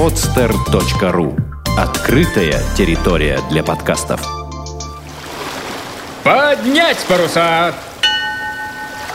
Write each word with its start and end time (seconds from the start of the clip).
podster.ru 0.00 1.38
Открытая 1.76 2.58
территория 2.74 3.38
для 3.50 3.62
подкастов. 3.62 4.26
Поднять 6.24 6.96
паруса! 7.06 7.74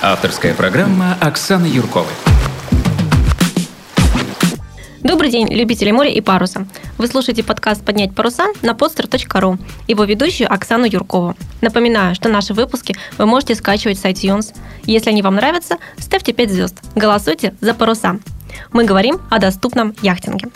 Авторская 0.04 0.54
программа 0.54 1.18
Оксаны 1.20 1.66
Юрковой. 1.66 2.14
Добрый 5.02 5.32
день, 5.32 5.52
любители 5.52 5.90
моря 5.90 6.12
и 6.12 6.22
паруса. 6.22 6.68
Вы 7.00 7.08
слушаете 7.08 7.44
подкаст 7.44 7.84
«Поднять 7.84 8.14
паруса» 8.14 8.46
на 8.62 8.74
podster.ru. 8.74 9.58
Его 9.88 10.04
ведущую 10.04 10.54
Оксану 10.54 10.86
Юркову. 10.86 11.36
Напоминаю, 11.62 12.14
что 12.14 12.30
наши 12.30 12.54
выпуски 12.54 12.96
вы 13.18 13.26
можете 13.26 13.56
скачивать 13.56 13.98
с 13.98 14.06
iTunes. 14.06 14.54
Если 14.84 15.10
они 15.10 15.24
вам 15.24 15.34
нравятся, 15.34 15.78
ставьте 15.98 16.32
5 16.32 16.52
звезд. 16.52 16.76
Голосуйте 16.94 17.56
за 17.60 17.74
паруса. 17.74 18.20
Мы 18.72 18.84
говорим 18.84 19.20
о 19.30 19.40
доступном 19.40 19.94
яхтинге. 20.02 20.50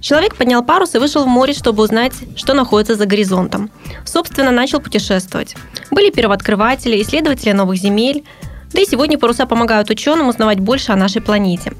Человек 0.00 0.36
поднял 0.36 0.62
парус 0.62 0.94
и 0.94 0.98
вышел 0.98 1.24
в 1.24 1.28
море, 1.28 1.52
чтобы 1.52 1.82
узнать, 1.82 2.12
что 2.36 2.54
находится 2.54 2.94
за 2.94 3.06
горизонтом. 3.06 3.70
Собственно, 4.04 4.50
начал 4.52 4.80
путешествовать. 4.80 5.56
Были 5.90 6.10
первооткрыватели, 6.10 7.02
исследователи 7.02 7.52
новых 7.52 7.78
земель. 7.78 8.24
Да 8.72 8.80
и 8.80 8.86
сегодня 8.86 9.18
паруса 9.18 9.46
помогают 9.46 9.90
ученым 9.90 10.28
узнавать 10.28 10.60
больше 10.60 10.92
о 10.92 10.96
нашей 10.96 11.20
планете. 11.20 11.72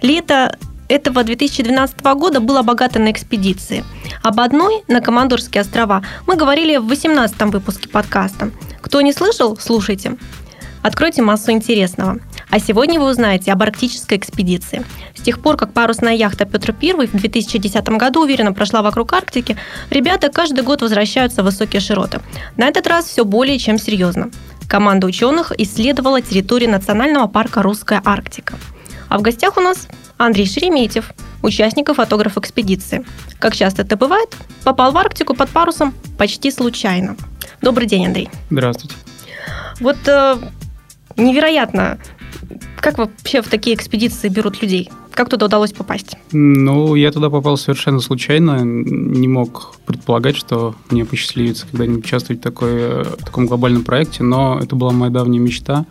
Лето 0.00 0.56
этого 0.88 1.22
2012 1.22 2.00
года 2.14 2.40
было 2.40 2.62
богато 2.62 2.98
на 2.98 3.12
экспедиции. 3.12 3.84
Об 4.22 4.40
одной 4.40 4.82
на 4.88 5.00
Командорские 5.00 5.60
острова 5.60 6.02
мы 6.26 6.36
говорили 6.36 6.78
в 6.78 6.86
18 6.86 7.40
выпуске 7.52 7.88
подкаста. 7.88 8.50
Кто 8.80 9.00
не 9.00 9.12
слышал, 9.12 9.56
слушайте. 9.56 10.16
Откройте 10.82 11.22
массу 11.22 11.52
интересного. 11.52 12.18
А 12.50 12.58
сегодня 12.58 12.98
вы 12.98 13.08
узнаете 13.08 13.52
об 13.52 13.62
арктической 13.62 14.18
экспедиции. 14.18 14.84
С 15.14 15.22
тех 15.22 15.40
пор, 15.40 15.56
как 15.56 15.72
парусная 15.72 16.14
яхта 16.14 16.46
Петр 16.46 16.74
I 16.82 17.06
в 17.06 17.12
2010 17.12 17.88
году 17.90 18.22
уверенно 18.22 18.52
прошла 18.52 18.82
вокруг 18.82 19.12
Арктики, 19.12 19.56
ребята 19.88 20.30
каждый 20.30 20.64
год 20.64 20.82
возвращаются 20.82 21.42
в 21.42 21.44
высокие 21.44 21.80
широты. 21.80 22.20
На 22.56 22.66
этот 22.66 22.88
раз 22.88 23.06
все 23.06 23.24
более 23.24 23.58
чем 23.58 23.78
серьезно. 23.78 24.30
Команда 24.68 25.06
ученых 25.06 25.52
исследовала 25.58 26.20
территорию 26.20 26.70
национального 26.70 27.28
парка 27.28 27.62
«Русская 27.62 28.02
Арктика». 28.04 28.54
А 29.08 29.18
в 29.18 29.22
гостях 29.22 29.56
у 29.56 29.60
нас 29.60 29.86
Андрей 30.18 30.46
Шереметьев, 30.46 31.12
участник 31.42 31.88
и 31.88 31.94
фотограф 31.94 32.36
экспедиции. 32.36 33.04
Как 33.38 33.54
часто 33.54 33.82
это 33.82 33.96
бывает, 33.96 34.34
попал 34.64 34.92
в 34.92 34.98
Арктику 34.98 35.34
под 35.34 35.50
парусом 35.50 35.94
почти 36.18 36.50
случайно. 36.50 37.16
Добрый 37.62 37.86
день, 37.86 38.06
Андрей. 38.06 38.28
Здравствуйте. 38.50 38.96
Вот 39.80 39.96
э, 40.06 40.36
невероятно, 41.16 41.98
как 42.80 42.98
вообще 42.98 43.42
в 43.42 43.48
такие 43.48 43.76
экспедиции 43.76 44.28
берут 44.28 44.62
людей? 44.62 44.90
Как 45.12 45.28
туда 45.28 45.46
удалось 45.46 45.72
попасть? 45.72 46.16
Ну, 46.32 46.94
я 46.94 47.12
туда 47.12 47.28
попал 47.28 47.56
совершенно 47.56 48.00
случайно. 48.00 48.60
Не 48.62 49.28
мог 49.28 49.74
предполагать, 49.86 50.36
что 50.36 50.74
мне 50.88 51.04
посчастливится 51.04 51.66
когда-нибудь 51.70 52.04
участвовать 52.04 52.40
в, 52.40 52.42
такой, 52.42 53.04
в 53.04 53.24
таком 53.24 53.46
глобальном 53.46 53.84
проекте, 53.84 54.22
но 54.22 54.58
это 54.62 54.76
была 54.76 54.92
моя 54.92 55.10
давняя 55.12 55.40
мечта. 55.40 55.84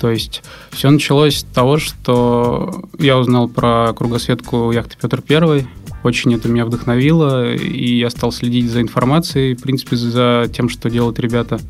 То 0.00 0.10
есть 0.10 0.42
все 0.70 0.90
началось 0.90 1.38
с 1.38 1.44
того, 1.44 1.78
что 1.78 2.84
я 2.98 3.16
узнал 3.16 3.48
про 3.48 3.92
кругосветку 3.92 4.72
яхты 4.72 4.96
Петр 5.00 5.22
Первый. 5.22 5.68
Очень 6.02 6.34
это 6.34 6.48
меня 6.48 6.66
вдохновило, 6.66 7.54
и 7.54 7.96
я 7.96 8.10
стал 8.10 8.32
следить 8.32 8.70
за 8.70 8.82
информацией, 8.82 9.54
в 9.54 9.62
принципе, 9.62 9.96
за 9.96 10.50
тем, 10.52 10.68
что 10.68 10.90
делают 10.90 11.18
ребята. 11.18 11.60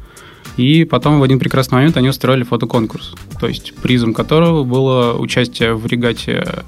И 0.56 0.84
потом 0.84 1.19
в 1.19 1.22
один 1.22 1.38
прекрасный 1.38 1.77
момент 1.77 1.97
они 1.97 2.08
устроили 2.08 2.44
фотоконкурс, 2.44 3.14
то 3.41 3.48
есть 3.48 3.74
призом 3.74 4.14
которого 4.14 4.62
было 4.62 5.14
участие 5.14 5.74
в 5.74 5.84
регате 5.86 6.64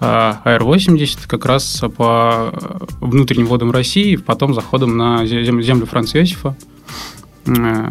АР-80 0.00 1.26
как 1.26 1.44
раз 1.46 1.82
по 1.96 2.52
внутренним 3.00 3.46
водам 3.46 3.70
России, 3.70 4.16
потом 4.16 4.54
заходом 4.54 4.96
на 4.96 5.26
землю 5.26 5.86
Франца 5.86 6.18
Иосифа. 6.18 6.56
Э, 7.46 7.90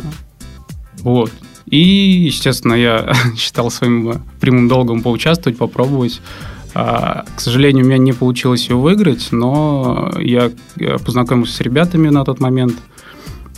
вот. 0.99 1.31
И, 1.65 1.79
естественно, 1.79 2.73
я 2.73 3.13
считал 3.37 3.71
своим 3.71 4.21
прямым 4.39 4.67
долгом 4.67 5.01
поучаствовать, 5.01 5.57
попробовать. 5.57 6.21
А, 6.73 7.25
к 7.35 7.39
сожалению, 7.39 7.85
у 7.85 7.87
меня 7.87 7.97
не 7.97 8.13
получилось 8.13 8.67
его 8.67 8.81
выиграть, 8.81 9.29
но 9.31 10.11
я 10.19 10.51
познакомился 11.03 11.53
с 11.53 11.61
ребятами 11.61 12.09
на 12.09 12.23
тот 12.25 12.39
момент, 12.39 12.75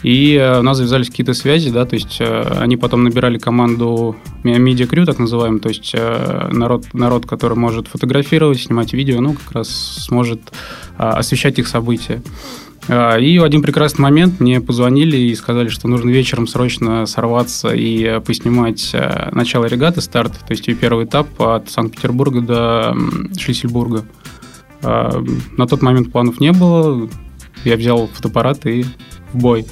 и 0.04 0.36
э, 0.36 0.60
у 0.60 0.62
нас 0.62 0.78
завязались 0.78 1.10
какие-то 1.10 1.34
связи, 1.34 1.72
да, 1.72 1.86
то 1.86 1.96
есть 1.96 2.18
э, 2.20 2.42
они 2.60 2.78
потом 2.78 3.04
набирали 3.04 3.40
команду 3.40 4.16
Media 4.44 4.88
Crew, 4.88 5.06
так 5.06 5.18
называемую, 5.18 5.60
то 5.60 5.70
есть 5.70 5.92
э, 5.94 6.50
народ, 6.52 6.86
народ, 6.94 7.26
который 7.26 7.58
может 7.58 7.88
фотографировать, 7.88 8.60
снимать 8.60 8.94
видео, 8.94 9.20
ну, 9.22 9.34
как 9.34 9.52
раз 9.54 9.70
сможет 9.70 10.42
освещать 10.98 11.60
их 11.60 11.68
события. 11.68 12.22
И 12.90 13.38
в 13.40 13.44
один 13.44 13.62
прекрасный 13.62 14.02
момент 14.02 14.40
мне 14.40 14.62
позвонили 14.62 15.18
и 15.18 15.36
сказали, 15.36 15.68
что 15.68 15.90
нужно 15.90 16.10
вечером 16.10 16.48
срочно 16.48 17.06
сорваться 17.06 17.74
и 17.74 18.22
поснимать 18.22 18.96
начало 19.34 19.66
регаты, 19.66 20.00
старт, 20.00 20.32
то 20.32 20.52
есть 20.52 20.68
ее 20.68 20.76
первый 20.76 21.06
этап 21.06 21.28
от 21.42 21.70
Санкт-Петербурга 21.70 22.40
до 22.42 22.98
Шлиссельбурга. 23.38 24.06
На 24.82 25.68
тот 25.68 25.82
момент 25.82 26.14
планов 26.14 26.40
не 26.40 26.54
было, 26.54 27.10
я 27.66 27.76
взял 27.76 28.08
фотоаппарат 28.08 28.66
и 28.66 28.86
в 29.34 29.38
бой. 29.38 29.66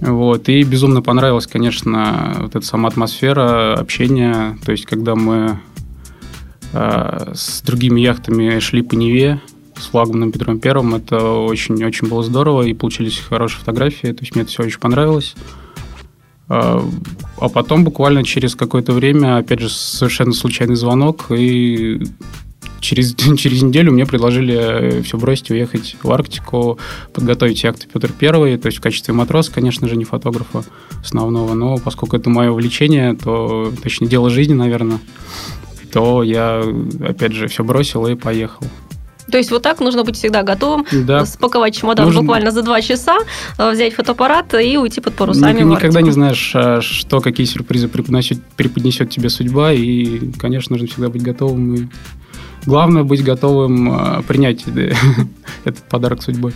Вот. 0.00 0.48
И 0.48 0.62
безумно 0.62 1.02
понравилась, 1.02 1.46
конечно, 1.46 2.36
вот 2.38 2.56
эта 2.56 2.64
сама 2.64 2.88
атмосфера 2.88 3.74
общения. 3.74 4.58
То 4.64 4.72
есть, 4.72 4.86
когда 4.86 5.14
мы 5.14 5.60
э, 6.72 7.32
с 7.34 7.62
другими 7.62 8.00
яхтами 8.00 8.58
шли 8.60 8.82
по 8.82 8.94
Неве, 8.94 9.40
с 9.80 9.86
флагманом 9.86 10.32
Петром 10.32 10.58
Первым. 10.58 10.94
Это 10.94 11.18
очень-очень 11.22 12.08
было 12.08 12.22
здорово, 12.22 12.62
и 12.62 12.74
получились 12.74 13.18
хорошие 13.18 13.60
фотографии, 13.60 14.08
то 14.08 14.22
есть 14.22 14.34
мне 14.34 14.42
это 14.42 14.50
все 14.50 14.64
очень 14.64 14.80
понравилось. 14.80 15.34
А, 16.48 16.82
а 17.38 17.48
потом 17.48 17.84
буквально 17.84 18.24
через 18.24 18.54
какое-то 18.54 18.92
время, 18.92 19.38
опять 19.38 19.60
же, 19.60 19.68
совершенно 19.68 20.32
случайный 20.32 20.76
звонок, 20.76 21.26
и 21.30 22.02
через, 22.80 23.14
через 23.38 23.62
неделю 23.62 23.92
мне 23.92 24.06
предложили 24.06 25.02
все 25.02 25.18
бросить, 25.18 25.50
уехать 25.50 25.96
в 26.02 26.10
Арктику, 26.10 26.78
подготовить 27.12 27.62
яхту 27.62 27.86
Петр 27.92 28.12
Первый, 28.12 28.56
то 28.56 28.66
есть 28.66 28.78
в 28.78 28.80
качестве 28.80 29.14
матроса, 29.14 29.52
конечно 29.52 29.88
же, 29.88 29.96
не 29.96 30.04
фотографа 30.04 30.64
основного, 31.02 31.54
но 31.54 31.78
поскольку 31.78 32.16
это 32.16 32.30
мое 32.30 32.50
увлечение, 32.50 33.14
то, 33.14 33.72
точнее, 33.82 34.08
дело 34.08 34.30
жизни, 34.30 34.54
наверное, 34.54 35.00
то 35.92 36.22
я, 36.22 36.62
опять 37.00 37.32
же, 37.32 37.48
все 37.48 37.64
бросил 37.64 38.06
и 38.06 38.14
поехал. 38.14 38.66
То 39.30 39.36
есть 39.36 39.50
вот 39.50 39.62
так 39.62 39.80
нужно 39.80 40.04
быть 40.04 40.16
всегда 40.16 40.42
готовым, 40.42 40.86
да. 40.90 41.26
спаковать 41.26 41.76
чемодан 41.76 42.06
нужно... 42.06 42.22
буквально 42.22 42.50
за 42.50 42.62
два 42.62 42.80
часа, 42.80 43.18
э, 43.58 43.70
взять 43.70 43.94
фотоаппарат 43.94 44.54
и 44.54 44.78
уйти 44.78 45.00
под 45.00 45.14
парусами. 45.14 45.60
Ник- 45.60 45.66
никогда 45.66 46.00
не 46.00 46.10
знаешь, 46.10 46.52
а, 46.54 46.80
что, 46.80 47.20
какие 47.20 47.46
сюрпризы 47.46 47.88
преподнесет, 47.88 48.42
преподнесет 48.56 49.10
тебе 49.10 49.28
судьба, 49.28 49.72
и, 49.72 50.30
конечно, 50.38 50.74
нужно 50.74 50.88
всегда 50.88 51.10
быть 51.10 51.22
готовым. 51.22 51.74
И 51.74 51.88
главное 52.68 53.02
быть 53.02 53.24
готовым 53.24 53.90
а, 53.90 54.22
принять 54.22 54.64
этот 55.64 55.82
подарок 55.88 56.22
судьбой. 56.22 56.52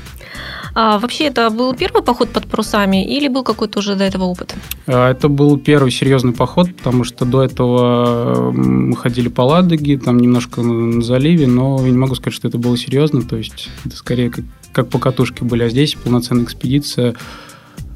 А 0.74 0.98
вообще 0.98 1.24
это 1.24 1.50
был 1.50 1.74
первый 1.74 2.02
поход 2.02 2.30
под 2.30 2.46
парусами 2.46 3.04
или 3.04 3.28
был 3.28 3.42
какой-то 3.42 3.80
уже 3.80 3.94
до 3.94 4.04
этого 4.04 4.24
опыт? 4.24 4.54
А, 4.86 5.10
это 5.10 5.28
был 5.28 5.58
первый 5.58 5.90
серьезный 5.90 6.32
поход, 6.32 6.74
потому 6.76 7.04
что 7.04 7.24
до 7.24 7.42
этого 7.42 8.52
мы 8.52 8.96
ходили 8.96 9.28
по 9.28 9.42
Ладоге, 9.42 9.98
там 9.98 10.18
немножко 10.18 10.62
на 10.62 11.02
заливе, 11.02 11.46
но 11.46 11.78
я 11.84 11.90
не 11.90 11.98
могу 11.98 12.14
сказать, 12.14 12.34
что 12.34 12.48
это 12.48 12.58
было 12.58 12.76
серьезно, 12.76 13.22
то 13.22 13.36
есть 13.36 13.68
это 13.84 13.96
скорее 13.96 14.30
как, 14.30 14.44
как 14.72 14.88
по 14.88 14.98
катушке 14.98 15.44
были, 15.44 15.64
а 15.64 15.68
здесь 15.68 15.94
полноценная 15.94 16.44
экспедиция– 16.44 17.14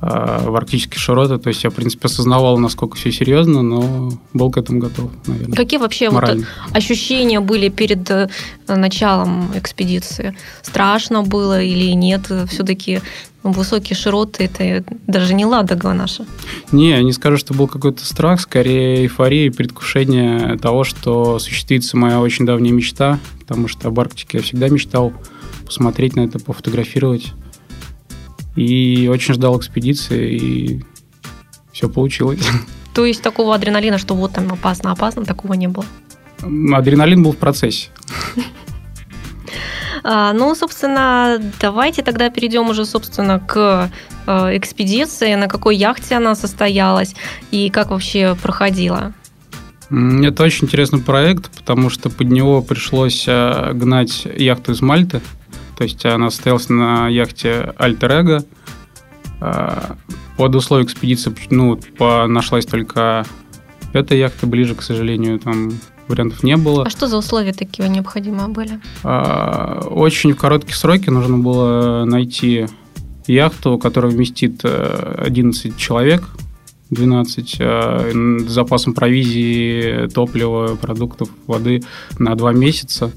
в 0.00 0.54
арктические 0.56 0.98
широты. 0.98 1.38
То 1.38 1.48
есть 1.48 1.64
я, 1.64 1.70
в 1.70 1.74
принципе, 1.74 2.06
осознавал, 2.06 2.58
насколько 2.58 2.96
все 2.96 3.10
серьезно, 3.10 3.62
но 3.62 4.12
был 4.32 4.50
к 4.50 4.58
этому 4.58 4.78
готов, 4.78 5.10
наверное. 5.26 5.56
Какие 5.56 5.80
вообще 5.80 6.10
вот 6.10 6.24
ощущения 6.72 7.40
были 7.40 7.68
перед 7.68 8.08
э, 8.10 8.28
началом 8.68 9.50
экспедиции? 9.54 10.36
Страшно 10.62 11.22
было 11.22 11.62
или 11.62 11.92
нет? 11.92 12.30
Все-таки 12.48 13.00
высокие 13.42 13.96
широты 13.96 14.44
это 14.44 14.84
даже 15.06 15.34
не 15.34 15.44
Ладога 15.44 15.92
наша. 15.92 16.26
Не, 16.72 17.02
не 17.02 17.12
скажу, 17.12 17.36
что 17.36 17.54
был 17.54 17.68
какой-то 17.68 18.04
страх, 18.04 18.40
скорее 18.40 19.02
эйфория 19.02 19.46
и 19.46 19.50
предвкушение 19.50 20.58
того, 20.58 20.84
что 20.84 21.36
осуществится 21.36 21.96
моя 21.96 22.20
очень 22.20 22.44
давняя 22.44 22.72
мечта, 22.72 23.18
потому 23.40 23.68
что 23.68 23.88
об 23.88 24.00
Арктике 24.00 24.38
я 24.38 24.42
всегда 24.42 24.68
мечтал 24.68 25.12
посмотреть 25.64 26.16
на 26.16 26.20
это, 26.20 26.38
пофотографировать. 26.38 27.32
И 28.56 29.08
очень 29.08 29.34
ждал 29.34 29.58
экспедиции, 29.58 30.34
и 30.34 30.84
все 31.72 31.88
получилось. 31.88 32.40
То 32.94 33.04
есть 33.04 33.22
такого 33.22 33.54
адреналина, 33.54 33.98
что 33.98 34.14
вот 34.14 34.32
там 34.32 34.50
опасно, 34.52 34.92
опасно, 34.92 35.24
такого 35.24 35.52
не 35.52 35.68
было? 35.68 35.84
Адреналин 36.42 37.22
был 37.22 37.32
в 37.32 37.36
процессе. 37.36 37.90
А, 40.08 40.32
ну, 40.32 40.54
собственно, 40.54 41.40
давайте 41.60 42.02
тогда 42.02 42.30
перейдем 42.30 42.70
уже, 42.70 42.84
собственно, 42.84 43.40
к 43.40 43.90
э, 44.26 44.56
экспедиции, 44.56 45.34
на 45.34 45.48
какой 45.48 45.76
яхте 45.76 46.14
она 46.14 46.36
состоялась 46.36 47.16
и 47.50 47.70
как 47.70 47.90
вообще 47.90 48.36
проходила. 48.40 49.12
Это 49.90 50.44
очень 50.44 50.66
интересный 50.66 51.00
проект, 51.00 51.50
потому 51.50 51.90
что 51.90 52.08
под 52.08 52.28
него 52.28 52.62
пришлось 52.62 53.24
э, 53.26 53.72
гнать 53.72 54.26
яхту 54.36 54.72
из 54.72 54.80
Мальты. 54.80 55.20
То 55.76 55.84
есть 55.84 56.04
она 56.06 56.30
состоялась 56.30 56.68
на 56.68 57.08
яхте 57.08 57.74
Альтер 57.76 58.12
Эго. 58.12 58.44
Э, 59.40 59.94
под 60.36 60.54
условия 60.54 60.84
экспедиции 60.84 61.34
ну, 61.50 61.76
по, 61.98 62.26
нашлась 62.26 62.66
только 62.66 63.24
эта 63.92 64.14
яхта 64.14 64.46
ближе, 64.46 64.74
к 64.74 64.82
сожалению, 64.82 65.38
там 65.38 65.72
вариантов 66.08 66.42
не 66.42 66.56
было. 66.56 66.84
А 66.84 66.90
что 66.90 67.06
за 67.06 67.16
условия 67.16 67.52
такие 67.52 67.88
необходимые 67.88 68.48
были? 68.48 68.80
А, 69.02 69.80
очень 69.90 70.32
в 70.32 70.36
короткие 70.36 70.74
сроки 70.74 71.10
нужно 71.10 71.38
было 71.38 72.04
найти 72.04 72.66
яхту, 73.26 73.78
которая 73.78 74.12
вместит 74.12 74.64
11 74.64 75.66
э, 75.66 75.78
человек, 75.78 76.22
12 76.90 77.56
э, 77.58 78.12
с 78.46 78.50
запасом 78.50 78.94
провизии, 78.94 80.06
топлива, 80.08 80.76
продуктов, 80.76 81.28
воды 81.46 81.82
на 82.18 82.34
2 82.34 82.52
месяца. 82.52 83.10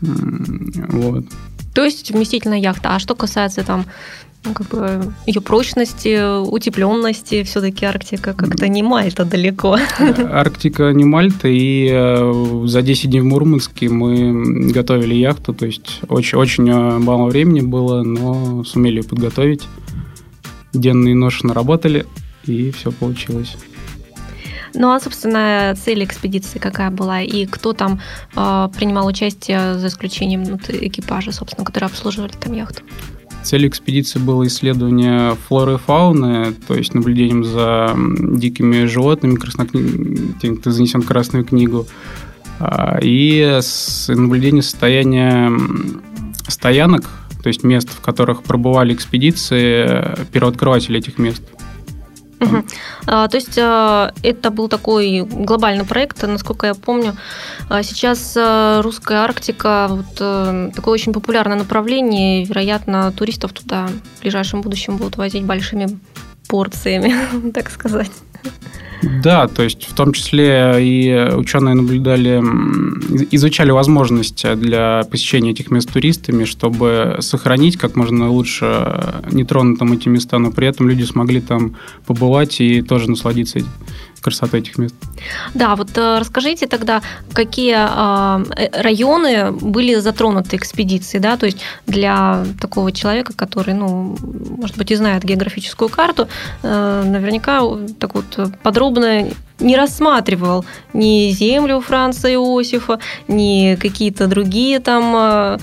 Вот. 0.00 1.24
То 1.74 1.84
есть 1.84 2.10
вместительная 2.10 2.58
яхта. 2.58 2.94
А 2.94 2.98
что 2.98 3.14
касается 3.14 3.64
там 3.64 3.86
ну, 4.44 4.54
как 4.54 4.68
бы 4.68 5.12
ее 5.26 5.40
прочности, 5.40 6.40
утепленности, 6.48 7.44
все-таки 7.44 7.84
Арктика 7.84 8.34
как-то 8.34 8.66
не 8.68 8.82
Мальта 8.82 9.24
далеко. 9.24 9.78
Арктика 10.30 10.92
не 10.92 11.04
Мальта, 11.04 11.48
и 11.48 11.88
э, 11.92 12.62
за 12.66 12.82
10 12.82 13.10
дней 13.10 13.20
в 13.20 13.24
Мурманске 13.24 13.88
мы 13.88 14.72
готовили 14.72 15.14
яхту, 15.14 15.54
то 15.54 15.66
есть 15.66 16.00
очень, 16.08 16.38
очень 16.38 16.68
э, 16.68 16.98
мало 16.98 17.26
времени 17.26 17.60
было, 17.60 18.02
но 18.02 18.64
сумели 18.64 19.00
подготовить. 19.00 19.62
Денные 20.72 21.14
ноши 21.14 21.46
наработали, 21.46 22.06
и 22.44 22.72
все 22.72 22.90
получилось. 22.90 23.56
Ну 24.74 24.90
а, 24.90 25.00
собственно, 25.00 25.74
цель 25.76 26.04
экспедиции 26.04 26.58
какая 26.58 26.90
была? 26.90 27.20
И 27.20 27.46
кто 27.46 27.72
там 27.72 28.00
э, 28.34 28.68
принимал 28.74 29.06
участие, 29.06 29.78
за 29.78 29.88
исключением 29.88 30.44
ну, 30.44 30.58
экипажа, 30.68 31.32
собственно, 31.32 31.64
которые 31.64 31.88
обслуживали 31.88 32.32
там 32.32 32.54
яхту? 32.54 32.82
Цель 33.42 33.66
экспедиции 33.66 34.18
было 34.20 34.46
исследование 34.46 35.34
флоры 35.48 35.74
и 35.74 35.78
фауны, 35.78 36.52
то 36.66 36.74
есть 36.74 36.94
наблюдением 36.94 37.44
за 37.44 37.94
дикими 38.38 38.84
животными, 38.84 39.34
краснокни... 39.34 40.34
тем, 40.40 40.60
занесен 40.64 41.02
в 41.02 41.06
Красную 41.06 41.44
книгу, 41.44 41.86
а, 42.60 42.98
и 43.02 43.60
наблюдение 44.08 44.62
состояния 44.62 45.52
стоянок, 46.46 47.10
то 47.42 47.48
есть 47.48 47.64
мест, 47.64 47.90
в 47.90 48.00
которых 48.00 48.44
пробывали 48.44 48.94
экспедиции, 48.94 50.16
первооткрыватели 50.32 50.98
этих 50.98 51.18
мест– 51.18 51.42
Угу. 52.42 52.64
А, 53.06 53.28
то 53.28 53.36
есть 53.36 53.56
а, 53.58 54.12
это 54.22 54.50
был 54.50 54.68
такой 54.68 55.22
глобальный 55.22 55.84
проект, 55.84 56.22
насколько 56.22 56.66
я 56.66 56.74
помню. 56.74 57.16
А 57.68 57.82
сейчас 57.82 58.34
а, 58.36 58.82
русская 58.82 59.18
Арктика 59.18 59.86
вот, 59.88 60.16
а, 60.20 60.70
такое 60.74 60.94
очень 60.94 61.12
популярное 61.12 61.56
направление. 61.56 62.44
Вероятно, 62.44 63.12
туристов 63.12 63.52
туда 63.52 63.88
в 64.18 64.22
ближайшем 64.22 64.60
будущем 64.60 64.96
будут 64.96 65.16
возить 65.16 65.44
большими 65.44 65.98
порциями, 66.48 67.50
так 67.54 67.70
сказать. 67.70 68.12
Да, 69.02 69.48
то 69.48 69.62
есть 69.62 69.84
в 69.84 69.94
том 69.94 70.12
числе 70.12 70.76
и 70.78 71.34
ученые 71.34 71.74
наблюдали, 71.74 72.38
изучали 73.32 73.70
возможность 73.70 74.46
для 74.56 75.02
посещения 75.10 75.50
этих 75.50 75.70
мест 75.70 75.92
туристами, 75.92 76.44
чтобы 76.44 77.16
сохранить 77.20 77.76
как 77.76 77.96
можно 77.96 78.30
лучше 78.30 79.22
нетронутым 79.32 79.92
эти 79.92 80.08
места, 80.08 80.38
но 80.38 80.52
при 80.52 80.68
этом 80.68 80.88
люди 80.88 81.02
смогли 81.02 81.40
там 81.40 81.76
побывать 82.06 82.60
и 82.60 82.82
тоже 82.82 83.10
насладиться 83.10 83.58
красоты 84.22 84.58
этих 84.58 84.78
мест. 84.78 84.94
Да, 85.54 85.76
вот 85.76 85.90
э, 85.98 86.18
расскажите 86.18 86.66
тогда, 86.66 87.02
какие 87.32 87.74
а, 87.76 88.42
э, 88.56 88.82
районы 88.82 89.52
были 89.52 89.96
затронуты 89.96 90.56
экспедицией, 90.56 91.20
да, 91.20 91.36
то 91.36 91.46
есть 91.46 91.58
для 91.86 92.44
такого 92.60 92.92
человека, 92.92 93.32
который, 93.34 93.74
ну, 93.74 94.16
может 94.58 94.78
быть, 94.78 94.90
и 94.90 94.96
знает 94.96 95.24
географическую 95.24 95.88
карту, 95.88 96.28
э, 96.62 97.02
наверняка 97.04 97.62
так 97.98 98.14
вот 98.14 98.38
подробно 98.62 99.28
не 99.58 99.76
рассматривал 99.76 100.64
ни 100.92 101.30
землю 101.32 101.80
Франца 101.80 102.32
Иосифа, 102.32 102.98
ни 103.28 103.76
какие-то 103.76 104.26
другие 104.26 104.80
там 104.80 105.58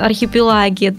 архипелаги. 0.00 0.96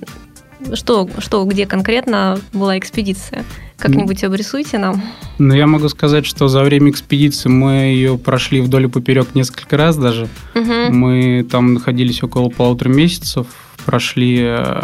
Что, 0.74 1.10
что, 1.19 1.44
где 1.46 1.66
конкретно 1.66 2.38
была 2.54 2.78
экспедиция? 2.78 3.46
Как-нибудь 3.80 4.24
обрисуйте 4.24 4.78
нам. 4.78 5.02
Ну, 5.38 5.54
я 5.54 5.66
могу 5.66 5.88
сказать, 5.90 6.26
что 6.26 6.48
за 6.48 6.64
время 6.64 6.92
экспедиции 6.92 7.50
мы 7.50 7.72
ее 7.72 8.18
прошли 8.18 8.62
вдоль 8.62 8.86
и 8.86 8.88
поперек 8.88 9.36
несколько 9.36 9.78
раз 9.78 9.98
даже. 9.98 10.28
Угу. 10.56 10.94
Мы 10.94 11.48
там 11.50 11.74
находились 11.74 12.22
около 12.22 12.50
полутора 12.50 12.90
месяцев, 12.90 13.48
прошли 13.86 14.40
э, 14.42 14.81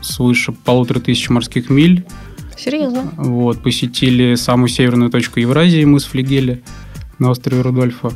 свыше 0.00 0.52
полутора 0.52 1.00
тысяч 1.00 1.28
морских 1.30 1.68
миль. 1.68 2.04
Серьезно? 2.56 3.12
Вот, 3.16 3.62
посетили 3.62 4.34
самую 4.34 4.68
северную 4.68 5.10
точку 5.10 5.40
Евразии, 5.40 5.84
мыс 5.84 6.04
Флигеля 6.04 6.60
на 7.18 7.30
острове 7.30 7.60
Рудольфа. 7.62 8.12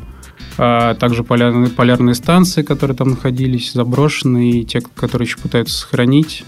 А 0.57 0.93
также 0.95 1.23
полярные, 1.23 1.69
полярные 1.69 2.15
станции, 2.15 2.61
которые 2.61 2.95
там 2.95 3.09
находились, 3.11 3.73
заброшенные, 3.73 4.61
и 4.61 4.65
те, 4.65 4.81
которые 4.81 5.27
еще 5.27 5.37
пытаются 5.37 5.77
сохранить. 5.79 6.43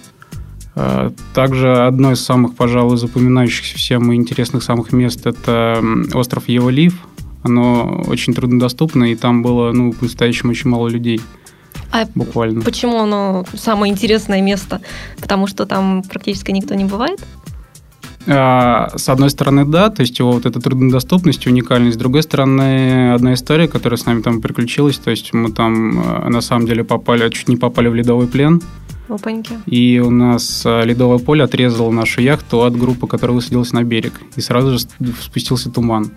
Также 1.33 1.86
одно 1.86 2.12
из 2.12 2.22
самых, 2.24 2.56
пожалуй, 2.56 2.98
запоминающихся 2.98 3.77
всем 3.77 4.12
и 4.12 4.16
интересных 4.16 4.62
самых 4.62 4.92
мест– 4.92 5.25
это 5.27 5.81
остров 6.13 6.50
Еволив. 6.50 7.00
Оно 7.44 8.04
очень 8.07 8.33
труднодоступно, 8.33 9.12
и 9.12 9.16
там 9.16 9.42
было, 9.42 9.72
ну, 9.72 9.94
по-настоящему 9.94 10.51
очень 10.51 10.69
мало 10.69 10.89
людей. 10.89 11.22
А 11.92 12.06
буквально. 12.13 12.62
Почему 12.62 13.00
оно 13.00 13.45
самое 13.54 13.94
интересное 13.94 14.42
место? 14.42 14.81
Потому 15.22 15.48
что 15.48 15.66
там 15.66 16.04
практически 16.04 16.51
никто 16.51 16.75
не 16.75 16.83
бывает? 16.83 17.24
А, 18.27 18.89
с 18.95 19.10
одной 19.10 19.30
стороны, 19.30 19.66
да, 19.66 19.89
то 19.89 20.01
есть 20.01 20.18
его 20.19 20.31
вот 20.31 20.45
эта 20.45 20.60
труднодоступность, 20.60 21.45
уникальность. 21.48 21.95
С 21.95 22.00
другой 22.00 22.24
стороны, 22.24 23.13
одна 23.13 23.33
история, 23.33 23.68
которая 23.68 23.98
с 23.98 24.06
нами 24.06 24.22
там 24.22 24.42
приключилась, 24.42 24.98
то 24.98 25.12
есть 25.12 25.33
мы 25.33 25.51
там 25.51 26.00
э, 26.00 26.30
на 26.30 26.42
самом 26.42 26.66
деле 26.66 26.83
попали, 26.83 27.30
чуть 27.30 27.48
не 27.48 27.57
попали 27.57 27.88
в 27.88 27.95
ледовый 27.95 28.27
плен. 28.27 28.62
Опаньки. 29.07 29.54
И 29.68 30.00
у 30.00 30.10
нас 30.10 30.63
э, 30.66 30.83
ледовое 30.86 31.19
поле 31.19 31.44
отрезало 31.44 31.92
нашу 31.92 32.22
яхту 32.22 32.63
от 32.63 32.75
группы, 32.75 33.06
которая 33.06 33.36
высадилась 33.36 33.72
на 33.72 33.83
берег. 33.83 34.13
И 34.36 34.42
сразу 34.42 34.71
же 34.71 34.80
спустился 35.21 35.69
туман. 35.69 36.12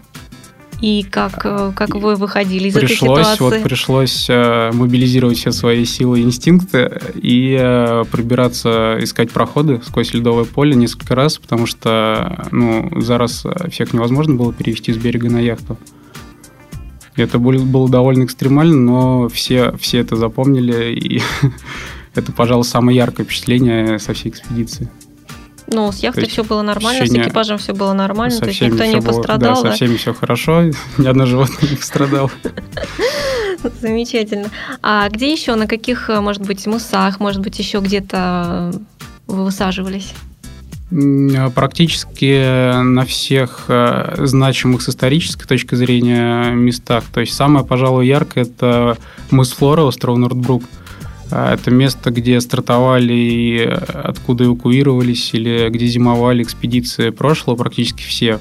И 0.80 1.02
как, 1.02 1.44
э, 1.44 1.72
как 1.74 1.94
вы 1.94 2.14
выходили 2.14 2.68
из 2.68 2.74
пришлось, 2.74 2.92
этой 2.92 2.96
ситуации? 2.96 3.44
Вот 3.44 3.62
пришлось 3.62 4.26
э, 4.30 4.70
мобилизировать 4.72 5.36
все 5.36 5.50
свои 5.50 5.84
силы 5.84 6.20
и 6.20 6.22
инстинкты 6.22 7.00
и 7.14 8.02
пробираться, 8.10 8.96
искать 9.00 9.30
проходы 9.32 9.80
сквозь 9.84 10.12
ледовое 10.14 10.44
поле 10.44 10.74
несколько 10.76 11.14
раз, 11.14 11.38
потому 11.38 11.66
что 11.66 12.46
ну, 12.52 13.00
за 13.00 13.18
раз 13.18 13.44
всех 13.70 13.92
невозможно 13.92 14.34
было 14.34 14.52
перевести 14.52 14.92
с 14.92 14.96
берега 14.96 15.28
на 15.28 15.38
яхту. 15.38 15.76
Это 17.16 17.40
было 17.40 17.88
довольно 17.88 18.24
экстремально, 18.24 18.76
но 18.76 19.28
все, 19.28 19.76
все 19.78 19.98
это 19.98 20.14
запомнили, 20.14 20.94
и 20.94 21.20
это, 22.14 22.30
пожалуй, 22.30 22.64
самое 22.64 22.96
яркое 22.96 23.26
впечатление 23.26 23.98
со 23.98 24.14
всей 24.14 24.28
экспедиции. 24.28 24.88
Ну, 25.70 25.92
с 25.92 25.98
яхтой 25.98 26.28
все 26.28 26.44
было 26.44 26.62
нормально, 26.62 27.06
с 27.06 27.10
экипажем 27.10 27.58
все 27.58 27.74
было 27.74 27.92
нормально, 27.92 28.38
то 28.38 28.46
есть 28.46 28.60
никто 28.60 28.84
не 28.84 29.00
пострадал. 29.00 29.54
Было, 29.54 29.64
да, 29.64 29.70
со 29.70 29.76
всеми 29.76 29.96
все 29.96 30.14
хорошо, 30.14 30.62
ни 30.98 31.06
одно 31.06 31.26
животное 31.26 31.70
не 31.70 31.76
пострадало. 31.76 32.30
Замечательно. 33.80 34.48
А 34.82 35.08
где 35.08 35.30
еще, 35.32 35.54
на 35.56 35.66
каких, 35.66 36.08
может 36.08 36.42
быть, 36.42 36.66
мысах, 36.66 37.20
может 37.20 37.42
быть, 37.42 37.58
еще 37.58 37.80
где-то 37.80 38.72
вы 39.26 39.44
высаживались? 39.44 40.14
Практически 41.54 42.82
на 42.82 43.04
всех 43.04 43.64
э, 43.68 44.24
значимых 44.24 44.80
с 44.80 44.88
исторической 44.88 45.46
точки 45.46 45.74
зрения 45.74 46.50
местах. 46.52 47.04
То 47.12 47.20
есть 47.20 47.34
самое, 47.34 47.66
пожалуй, 47.66 48.06
яркое– 48.06 48.44
это 48.44 48.96
мыс 49.30 49.52
Флора, 49.52 49.82
остров 49.82 50.16
Нордбрук– 50.16 50.62
это 51.30 51.70
место, 51.70 52.10
где 52.10 52.40
стартовали 52.40 53.12
и 53.12 53.58
откуда 53.58 54.44
эвакуировались, 54.44 55.34
или 55.34 55.68
где 55.68 55.86
зимовали 55.86 56.42
экспедиции 56.42 57.10
прошлого 57.10 57.56
практически 57.56 58.02
все. 58.02 58.38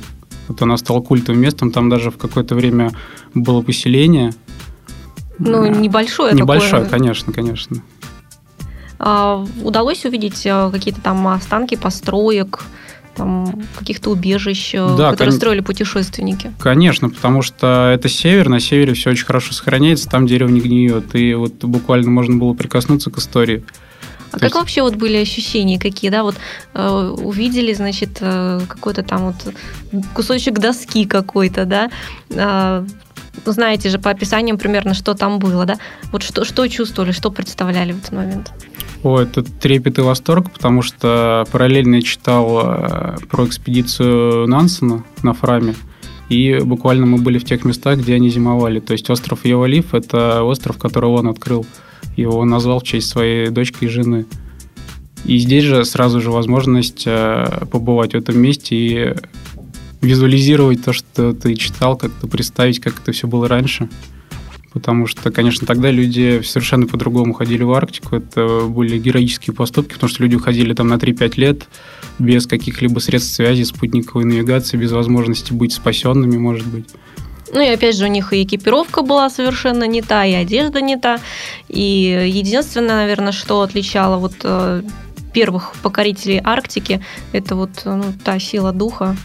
Вот 0.47 0.61
она 0.61 0.77
стала 0.77 1.01
культовым 1.01 1.41
местом, 1.41 1.71
там 1.71 1.89
даже 1.89 2.11
в 2.11 2.17
какое-то 2.17 2.55
время 2.55 2.91
было 3.33 3.61
поселение. 3.61 4.33
Ну, 5.39 5.65
небольшое 5.67 6.33
Небольшое, 6.33 6.83
такое. 6.83 6.89
конечно, 6.89 7.33
конечно. 7.33 7.83
А, 8.99 9.45
удалось 9.63 10.05
увидеть 10.05 10.45
э, 10.45 10.69
какие-то 10.71 11.01
там 11.01 11.27
останки 11.27 11.75
построек, 11.75 12.63
там, 13.17 13.63
каких-то 13.75 14.11
убежищ, 14.11 14.75
э, 14.75 14.95
да, 14.97 15.11
которые 15.11 15.31
кон... 15.31 15.37
строили 15.37 15.59
путешественники. 15.61 16.53
Конечно, 16.59 17.09
потому 17.09 17.41
что 17.41 17.91
это 17.93 18.07
север, 18.07 18.49
на 18.49 18.59
севере 18.59 18.93
все 18.93 19.09
очень 19.09 19.25
хорошо 19.25 19.53
сохраняется, 19.53 20.07
там 20.07 20.27
дерево 20.27 20.49
не 20.49 20.61
гниет, 20.61 21.15
и 21.15 21.33
вот 21.33 21.63
буквально 21.63 22.11
можно 22.11 22.37
было 22.37 22.53
прикоснуться 22.53 23.09
к 23.09 23.17
истории. 23.17 23.63
А 24.29 24.33
То 24.33 24.39
как 24.39 24.43
есть... 24.43 24.55
вообще 24.55 24.81
вот 24.81 24.95
были 24.95 25.17
ощущения 25.17 25.79
какие, 25.79 26.11
да, 26.11 26.23
вот 26.23 26.35
э, 26.73 27.13
увидели, 27.17 27.73
значит, 27.73 28.17
э, 28.21 28.61
какой-то 28.67 29.01
там 29.03 29.33
вот 29.33 29.53
кусочек 30.13 30.59
доски 30.59 31.05
какой-то, 31.05 31.65
да, 31.65 31.89
э, 32.29 32.85
знаете 33.45 33.89
же 33.89 33.99
по 33.99 34.09
описаниям 34.11 34.57
примерно, 34.57 34.93
что 34.93 35.13
там 35.13 35.39
было, 35.39 35.65
да? 35.65 35.77
Вот 36.11 36.23
что, 36.23 36.43
что 36.43 36.67
чувствовали, 36.67 37.11
что 37.11 37.31
представляли 37.31 37.93
в 37.93 37.99
этот 37.99 38.11
момент? 38.11 38.51
О, 39.03 39.19
это 39.19 39.43
трепет 39.43 39.99
и 39.99 40.01
восторг, 40.01 40.51
потому 40.51 40.81
что 40.81 41.45
параллельно 41.51 41.95
я 41.95 42.01
читал 42.01 42.61
э, 42.63 43.15
про 43.29 43.45
экспедицию 43.45 44.47
Нансена 44.47 45.03
на 45.23 45.33
Фраме, 45.33 45.75
и 46.29 46.59
буквально 46.63 47.05
мы 47.05 47.19
были 47.19 47.37
в 47.37 47.45
тех 47.45 47.63
местах, 47.63 47.99
где 47.99 48.15
они 48.15 48.29
зимовали. 48.29 48.79
То 48.79 48.93
есть 48.93 49.09
остров 49.09 49.45
Евалиф– 49.45 49.87
это 49.93 50.43
остров, 50.43 50.77
который 50.77 51.09
он 51.09 51.27
открыл. 51.27 51.65
Его 52.15 52.39
он 52.39 52.49
назвал 52.49 52.79
в 52.79 52.83
честь 52.83 53.09
своей 53.09 53.49
дочки 53.49 53.85
и 53.85 53.87
жены. 53.87 54.25
И 55.25 55.37
здесь 55.37 55.63
же 55.63 55.85
сразу 55.85 56.19
же 56.19 56.31
возможность 56.31 57.03
э, 57.05 57.65
побывать 57.71 58.13
в 58.13 58.17
этом 58.17 58.39
месте 58.39 58.75
и 58.75 59.15
визуализировать 60.01 60.83
то, 60.83 60.93
что 60.93 61.33
ты 61.33 61.55
читал, 61.55 61.97
как-то 61.97 62.27
представить, 62.27 62.79
как 62.79 62.99
это 63.01 63.11
все 63.11 63.27
было 63.27 63.47
раньше. 63.47 63.89
Потому 64.77 65.07
что, 65.07 65.31
конечно, 65.31 65.65
тогда 65.65 65.89
люди 65.89 66.41
совершенно 66.43 66.85
по-другому 66.85 67.33
ходили 67.33 67.63
в 67.63 67.71
Арктику. 67.73 68.15
Это 68.15 68.67
были 68.67 68.99
героические 68.99 69.55
поступки, 69.55 69.93
потому 69.93 70.09
что 70.09 70.21
люди 70.21 70.35
уходили 70.35 70.73
там 70.75 70.87
на 70.87 70.95
3-5 70.95 71.33
лет 71.37 71.67
без 72.19 72.45
каких-либо 72.45 72.99
средств 72.99 73.33
связи, 73.33 73.63
спутниковой 73.63 74.25
навигации, 74.25 74.77
без 74.77 74.91
возможности 74.91 75.51
быть 75.51 75.73
спасенными, 75.73 76.37
может 76.37 76.67
быть. 76.67 76.85
Ну 77.51 77.59
и 77.59 77.67
опять 77.69 77.95
же, 77.95 78.05
у 78.05 78.07
них 78.07 78.33
и 78.33 78.43
экипировка 78.43 79.01
была 79.01 79.29
совершенно 79.31 79.85
не 79.85 80.03
та, 80.03 80.25
и 80.25 80.33
одежда 80.33 80.79
не 80.79 80.95
та. 80.95 81.19
И 81.69 82.29
единственное, 82.29 82.97
наверное, 82.97 83.31
что 83.31 83.61
отличало 83.61 84.17
вот 84.17 84.35
э, 84.43 84.83
первых 85.33 85.73
покорителей 85.81 86.39
Арктики, 86.43 87.03
это 87.31 87.55
вот 87.55 87.81
ну, 87.85 88.13
та 88.23 88.37
сила 88.39 88.71
духа, 88.71 89.15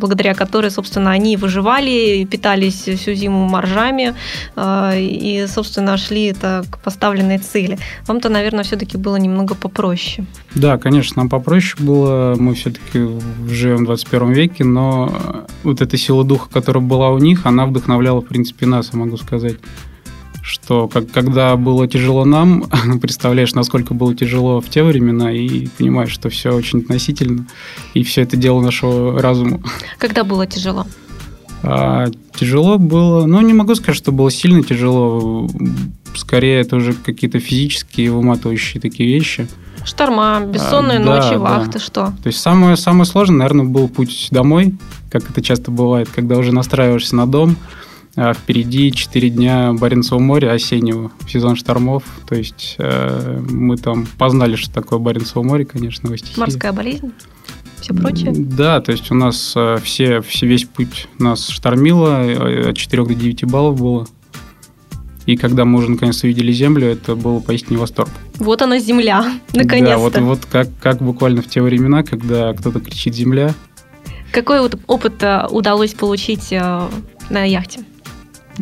благодаря 0.00 0.34
которой, 0.34 0.70
собственно, 0.70 1.10
они 1.10 1.36
выживали, 1.36 2.24
питались 2.24 2.88
всю 2.88 3.14
зиму 3.14 3.46
моржами 3.46 4.14
э, 4.56 5.00
и, 5.00 5.46
собственно, 5.46 5.96
шли 5.96 6.24
это 6.24 6.64
к 6.70 6.78
поставленной 6.78 7.38
цели. 7.38 7.78
Вам-то, 8.06 8.28
наверное, 8.28 8.64
все-таки 8.64 8.96
было 8.96 9.16
немного 9.16 9.54
попроще. 9.54 10.26
Да, 10.54 10.78
конечно, 10.78 11.20
нам 11.20 11.28
попроще 11.28 11.84
было. 11.84 12.34
Мы 12.38 12.54
все-таки 12.54 13.06
живем 13.48 13.78
в 13.78 13.84
21 13.84 14.32
веке, 14.32 14.64
но 14.64 15.46
вот 15.62 15.80
эта 15.80 15.96
сила 15.96 16.24
духа, 16.24 16.48
которая 16.52 16.82
была 16.82 17.10
у 17.10 17.18
них, 17.18 17.46
она 17.46 17.66
вдохновляла, 17.66 18.20
в 18.20 18.26
принципе, 18.26 18.66
нас, 18.66 18.90
я 18.92 18.98
могу 18.98 19.16
сказать 19.16 19.56
что 20.50 20.88
как, 20.88 21.10
когда 21.12 21.54
было 21.56 21.86
тяжело 21.86 22.24
нам, 22.24 22.64
представляешь, 23.00 23.54
насколько 23.54 23.94
было 23.94 24.14
тяжело 24.16 24.60
в 24.60 24.68
те 24.68 24.82
времена, 24.82 25.32
и 25.32 25.68
понимаешь, 25.68 26.10
что 26.10 26.28
все 26.28 26.52
очень 26.52 26.80
относительно, 26.80 27.46
и 27.94 28.02
все 28.02 28.22
это 28.22 28.36
дело 28.36 28.60
нашего 28.60 29.20
разума. 29.22 29.60
Когда 29.98 30.24
было 30.24 30.46
тяжело? 30.48 30.86
А, 31.62 32.08
тяжело 32.34 32.78
было, 32.78 33.26
ну, 33.26 33.40
не 33.42 33.54
могу 33.54 33.76
сказать, 33.76 33.96
что 33.96 34.10
было 34.10 34.30
сильно 34.30 34.64
тяжело, 34.64 35.48
скорее 36.16 36.60
это 36.60 36.76
уже 36.76 36.94
какие-то 36.94 37.38
физические, 37.38 38.10
выматывающие 38.10 38.80
такие 38.80 39.08
вещи. 39.08 39.46
Шторма, 39.84 40.40
бессонные 40.40 40.98
а, 40.98 41.02
ночи, 41.02 41.30
да, 41.30 41.38
вахты, 41.38 41.78
что? 41.78 42.06
То 42.22 42.26
есть 42.26 42.40
самое, 42.40 42.76
самое 42.76 43.04
сложное, 43.04 43.38
наверное, 43.38 43.66
был 43.66 43.88
путь 43.88 44.28
домой, 44.32 44.74
как 45.10 45.30
это 45.30 45.42
часто 45.42 45.70
бывает, 45.70 46.08
когда 46.12 46.36
уже 46.38 46.52
настраиваешься 46.52 47.14
на 47.14 47.26
дом, 47.26 47.56
а 48.16 48.34
впереди 48.34 48.92
4 48.92 49.30
дня 49.30 49.72
Баренцева 49.72 50.18
моря 50.18 50.52
осеннего, 50.52 51.12
сезон 51.28 51.56
штормов. 51.56 52.02
То 52.28 52.34
есть 52.34 52.74
э, 52.78 53.40
мы 53.48 53.76
там 53.76 54.06
познали, 54.18 54.56
что 54.56 54.72
такое 54.72 54.98
Баренцево 54.98 55.42
море, 55.42 55.64
конечно, 55.64 56.10
в 56.10 56.16
стихии. 56.16 56.40
Морская 56.40 56.72
болезнь? 56.72 57.12
Все 57.80 57.94
прочее? 57.94 58.32
Да, 58.34 58.80
то 58.80 58.92
есть 58.92 59.10
у 59.10 59.14
нас 59.14 59.52
э, 59.56 59.78
все, 59.82 60.20
все, 60.22 60.46
весь 60.46 60.64
путь 60.64 61.08
нас 61.18 61.48
штормило, 61.48 62.24
э, 62.24 62.70
от 62.70 62.76
4 62.76 63.04
до 63.04 63.14
9 63.14 63.44
баллов 63.44 63.80
было. 63.80 64.06
И 65.26 65.36
когда 65.36 65.64
мы 65.64 65.78
уже 65.78 65.90
наконец 65.90 66.22
увидели 66.24 66.50
Землю, 66.50 66.88
это 66.88 67.14
был 67.14 67.40
поистине 67.40 67.78
восторг. 67.78 68.10
Вот 68.38 68.60
она 68.62 68.80
Земля, 68.80 69.24
наконец-то. 69.54 69.94
Да, 69.94 69.98
вот, 69.98 70.18
вот 70.18 70.46
как, 70.50 70.68
как 70.82 71.00
буквально 71.00 71.42
в 71.42 71.46
те 71.46 71.62
времена, 71.62 72.02
когда 72.02 72.52
кто-то 72.54 72.80
кричит 72.80 73.14
«Земля». 73.14 73.54
Какой 74.32 74.60
вот 74.60 74.78
опыт 74.86 75.22
э, 75.22 75.46
удалось 75.48 75.94
получить 75.94 76.50
на 76.50 77.44
яхте? 77.44 77.80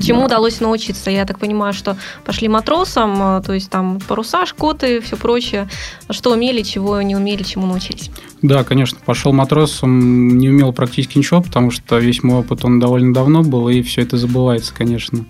Чему 0.00 0.20
да. 0.20 0.26
удалось 0.26 0.60
научиться? 0.60 1.10
Я 1.10 1.24
так 1.24 1.38
понимаю, 1.38 1.72
что 1.72 1.96
пошли 2.24 2.48
матросом, 2.48 3.38
э, 3.38 3.42
то 3.42 3.52
есть 3.52 3.70
там 3.70 3.98
паруса, 4.06 4.46
шкоты, 4.46 5.00
все 5.00 5.16
прочее. 5.16 5.68
Что 6.10 6.32
умели, 6.32 6.62
чего 6.62 7.00
не 7.02 7.16
умели, 7.16 7.42
чему 7.42 7.66
научились? 7.66 8.10
Да, 8.42 8.64
конечно, 8.64 8.98
пошел 9.04 9.32
матросом, 9.32 10.38
не 10.38 10.48
умел 10.48 10.72
практически 10.72 11.18
ничего, 11.18 11.42
потому 11.42 11.70
что 11.70 11.98
весь 11.98 12.22
мой 12.22 12.38
опыт, 12.38 12.64
он 12.64 12.78
довольно 12.78 13.12
давно 13.12 13.42
был, 13.42 13.68
и 13.68 13.82
все 13.82 14.02
это 14.02 14.16
забывается, 14.16 14.72
конечно. 14.74 15.24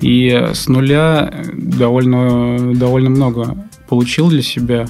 И 0.00 0.30
с 0.52 0.68
нуля 0.68 1.32
довольно, 1.52 2.74
довольно 2.74 3.10
много 3.10 3.66
получил 3.88 4.28
для 4.28 4.42
себя 4.42 4.86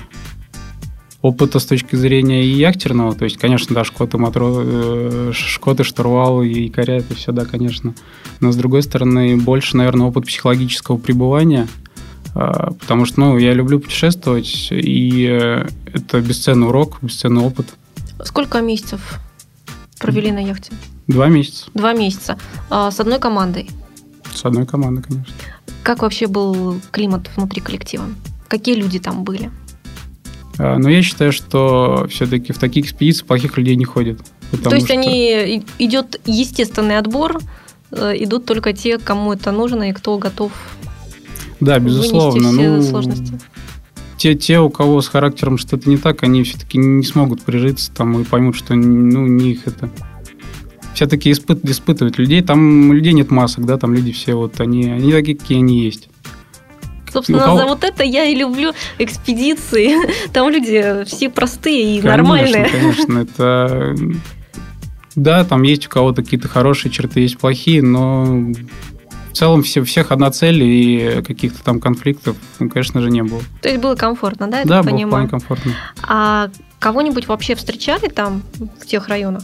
опыта 1.21 1.59
с 1.59 1.67
точки 1.67 1.97
зрения 1.97 2.45
и 2.45 2.51
яхтерного, 2.51 3.15
то 3.15 3.25
есть, 3.25 3.39
конечно, 3.39 3.75
да, 3.75 3.85
шкоты, 3.85 4.19
матро, 4.19 4.47
э, 4.49 5.33
шкоты, 5.35 5.83
штурвал 5.83 6.43
и 6.43 6.63
якоря, 6.63 6.99
это 6.99 7.15
все, 7.15 7.33
да, 7.33 7.45
конечно. 7.45 7.95
Но, 8.41 8.53
с 8.53 8.57
другой 8.57 8.83
стороны, 8.83 9.37
больше, 9.37 9.77
наверное, 9.77 10.07
опыт 10.07 10.27
психологического 10.27 10.97
пребывания, 10.97 11.67
а, 12.35 12.73
потому 12.73 13.05
что, 13.05 13.21
ну, 13.21 13.39
я 13.39 13.53
люблю 13.53 13.81
путешествовать, 13.81 14.69
и 14.71 15.27
э, 15.29 15.67
это 15.93 16.21
бесценный 16.21 16.69
урок, 16.69 16.99
бесценный 17.03 17.43
опыт. 17.43 17.67
Сколько 18.23 18.61
месяцев 18.61 19.19
провели 19.99 20.31
на 20.31 20.39
яхте? 20.39 20.73
Два 21.09 21.27
месяца. 21.27 21.69
Два 21.75 21.95
месяца. 21.95 22.39
А, 22.71 22.93
с 22.93 23.01
одной 23.01 23.19
командой? 23.19 23.69
С 24.33 24.45
одной 24.45 24.67
командой, 24.67 25.03
конечно. 25.03 25.35
Как 25.83 26.03
вообще 26.03 26.29
был 26.29 26.81
климат 26.93 27.29
внутри 27.35 27.61
коллектива? 27.61 28.05
Какие 28.47 28.77
люди 28.77 29.01
там 29.01 29.25
были? 29.25 29.51
А, 30.59 30.77
но 30.77 30.91
я 30.91 31.03
считаю, 31.03 31.33
что 31.33 32.07
все-таки 32.11 32.53
в 32.53 32.59
таких 32.59 32.87
экспедициях 32.87 33.27
плохих 33.27 33.57
людей 33.57 33.77
не 33.77 33.85
ходит. 33.85 34.21
То 34.63 34.75
есть 34.75 34.87
что... 34.87 34.95
они 34.95 35.63
идет 35.79 36.21
естественный 36.27 36.99
отбор, 36.99 37.39
э, 37.93 38.15
идут 38.19 38.45
только 38.45 38.73
те, 38.73 38.99
кому 38.99 39.33
это 39.33 39.53
нужно 39.53 39.91
и 39.91 39.93
кто 39.93 40.19
готов. 40.19 40.53
Да, 41.61 41.79
безусловно. 41.79 42.53
Все 42.53 42.71
ну, 42.71 42.83
сложности. 42.83 43.39
Те, 44.17 44.35
те, 44.35 44.59
у 44.59 44.69
кого 44.69 45.01
с 45.01 45.09
характером 45.09 45.59
что-то 45.59 45.89
не 45.89 45.97
так, 45.97 46.25
они 46.25 46.43
все-таки 46.43 46.77
не 46.77 47.05
смогут 47.05 47.43
прижиться 47.43 47.93
там 47.93 48.21
и 48.21 48.25
поймут, 48.25 48.57
что 48.57 48.75
ну, 48.75 49.27
не 49.27 49.53
их 49.53 49.67
это. 49.67 49.91
Все-таки 50.95 51.31
испыт, 51.31 51.65
испытывают 51.65 52.19
людей. 52.19 52.43
Там 52.43 52.93
людей 52.93 53.13
нет 53.13 53.31
масок, 53.31 53.65
да, 53.65 53.79
там 53.79 53.95
люди 53.95 54.11
все 54.11 54.35
вот 54.35 54.61
они, 54.61 54.87
они 54.87 55.13
такие, 55.13 55.37
какие 55.37 55.59
они 55.59 55.81
есть. 55.81 56.09
Собственно, 57.13 57.41
кого... 57.41 57.59
за 57.59 57.67
вот 57.67 57.85
это 57.85 58.05
я 58.05 58.25
и 58.25 58.35
люблю 58.35 58.73
экспедиции. 58.99 59.95
Там 60.33 60.51
люди 60.51 61.05
все 61.07 61.29
простые 61.31 61.97
и 61.97 62.01
конечно, 62.01 62.11
нормальные. 62.11 62.69
Конечно, 62.69 63.19
это... 63.23 63.95
Да, 65.15 65.43
там 65.43 65.65
есть 65.65 65.85
у 65.87 65.91
кого-то 65.91 66.23
какие-то 66.23 66.47
хорошие 66.47 66.93
черты, 66.93 67.19
есть 67.21 67.39
плохие, 67.39 67.83
но 67.83 68.25
в 68.25 69.33
целом 69.33 69.65
все, 69.65 69.83
всех 69.83 70.13
одна 70.13 70.31
цель 70.31 70.63
и 70.63 71.23
каких-то 71.23 71.61
там 71.65 71.81
конфликтов, 71.81 72.37
ну, 72.61 72.71
конечно 72.71 73.01
же, 73.01 73.11
не 73.11 73.25
было. 73.25 73.41
То 73.61 73.69
есть 73.69 73.81
было 73.81 73.97
комфортно, 73.97 74.47
да? 74.49 74.61
Я 74.61 74.65
да, 74.65 74.83
было 74.83 74.93
понимаю? 74.93 75.29
комфортно. 75.29 75.73
А 76.07 76.51
кого-нибудь 76.79 77.27
вообще 77.27 77.57
встречали 77.57 78.07
там, 78.07 78.43
в 78.81 78.87
тех 78.87 79.09
районах? 79.09 79.43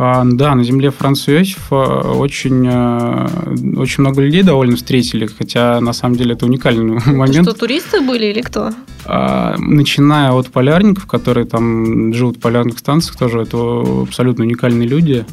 А, 0.00 0.22
да, 0.24 0.54
на 0.54 0.62
земле 0.62 0.92
Франца 0.92 1.32
Иосифа 1.32 1.74
очень, 1.74 2.64
э, 2.70 3.76
очень 3.76 4.02
много 4.02 4.22
людей 4.22 4.44
довольно 4.44 4.76
встретили, 4.76 5.26
хотя 5.26 5.80
на 5.80 5.92
самом 5.92 6.14
деле 6.14 6.34
это 6.34 6.46
уникальный 6.46 6.98
это 6.98 7.10
момент. 7.10 7.48
Что, 7.48 7.58
туристы 7.58 8.00
были 8.00 8.26
или 8.26 8.40
кто? 8.40 8.70
А, 9.06 9.56
начиная 9.58 10.30
от 10.30 10.52
полярников, 10.52 11.06
которые 11.06 11.46
там 11.46 12.14
живут 12.14 12.36
в 12.36 12.40
полярных 12.40 12.78
станциях, 12.78 13.16
тоже 13.16 13.40
это 13.40 14.02
абсолютно 14.02 14.44
уникальные 14.44 14.86
люди. 14.86 15.26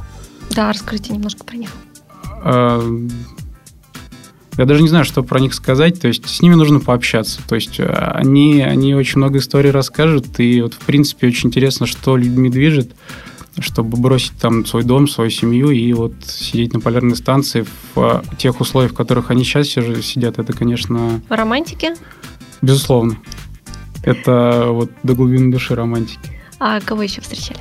Да, 0.50 0.72
расскажите 0.72 1.14
немножко 1.14 1.44
про 1.44 1.58
них. 1.58 1.70
А, 2.44 2.82
я 4.58 4.66
даже 4.66 4.82
не 4.82 4.90
знаю, 4.90 5.06
что 5.06 5.22
про 5.22 5.40
них 5.40 5.54
сказать. 5.54 6.02
То 6.02 6.08
есть 6.08 6.28
с 6.28 6.42
ними 6.42 6.56
нужно 6.56 6.80
пообщаться. 6.80 7.40
То 7.48 7.54
есть 7.54 7.80
они, 7.80 8.64
они 8.64 8.96
очень 8.96 9.18
много 9.20 9.38
историй 9.38 9.70
расскажут. 9.70 10.40
И 10.40 10.62
вот, 10.62 10.74
в 10.74 10.80
принципе, 10.80 11.28
очень 11.28 11.50
интересно, 11.50 11.86
что 11.86 12.18
людьми 12.18 12.50
движет 12.50 12.94
чтобы 13.60 13.98
бросить 13.98 14.38
там 14.38 14.66
свой 14.66 14.84
дом, 14.84 15.08
свою 15.08 15.30
семью 15.30 15.70
и 15.70 15.94
вот 15.94 16.14
сидеть 16.26 16.74
на 16.74 16.80
полярной 16.80 17.16
станции 17.16 17.66
в 17.94 18.24
тех 18.38 18.60
условиях, 18.60 18.92
в 18.92 18.96
которых 18.96 19.32
они 19.32 19.44
сейчас 19.44 19.68
сидят, 19.68 20.40
это, 20.40 20.54
конечно... 20.54 21.22
Романтики? 21.30 21.94
Безусловно. 22.62 23.18
Это 24.04 24.68
вот 24.70 24.92
до 25.04 25.16
глубины 25.16 25.52
души 25.52 25.76
романтики. 25.76 26.20
А 26.60 26.80
кого 26.80 27.02
еще 27.04 27.22
встречали? 27.22 27.60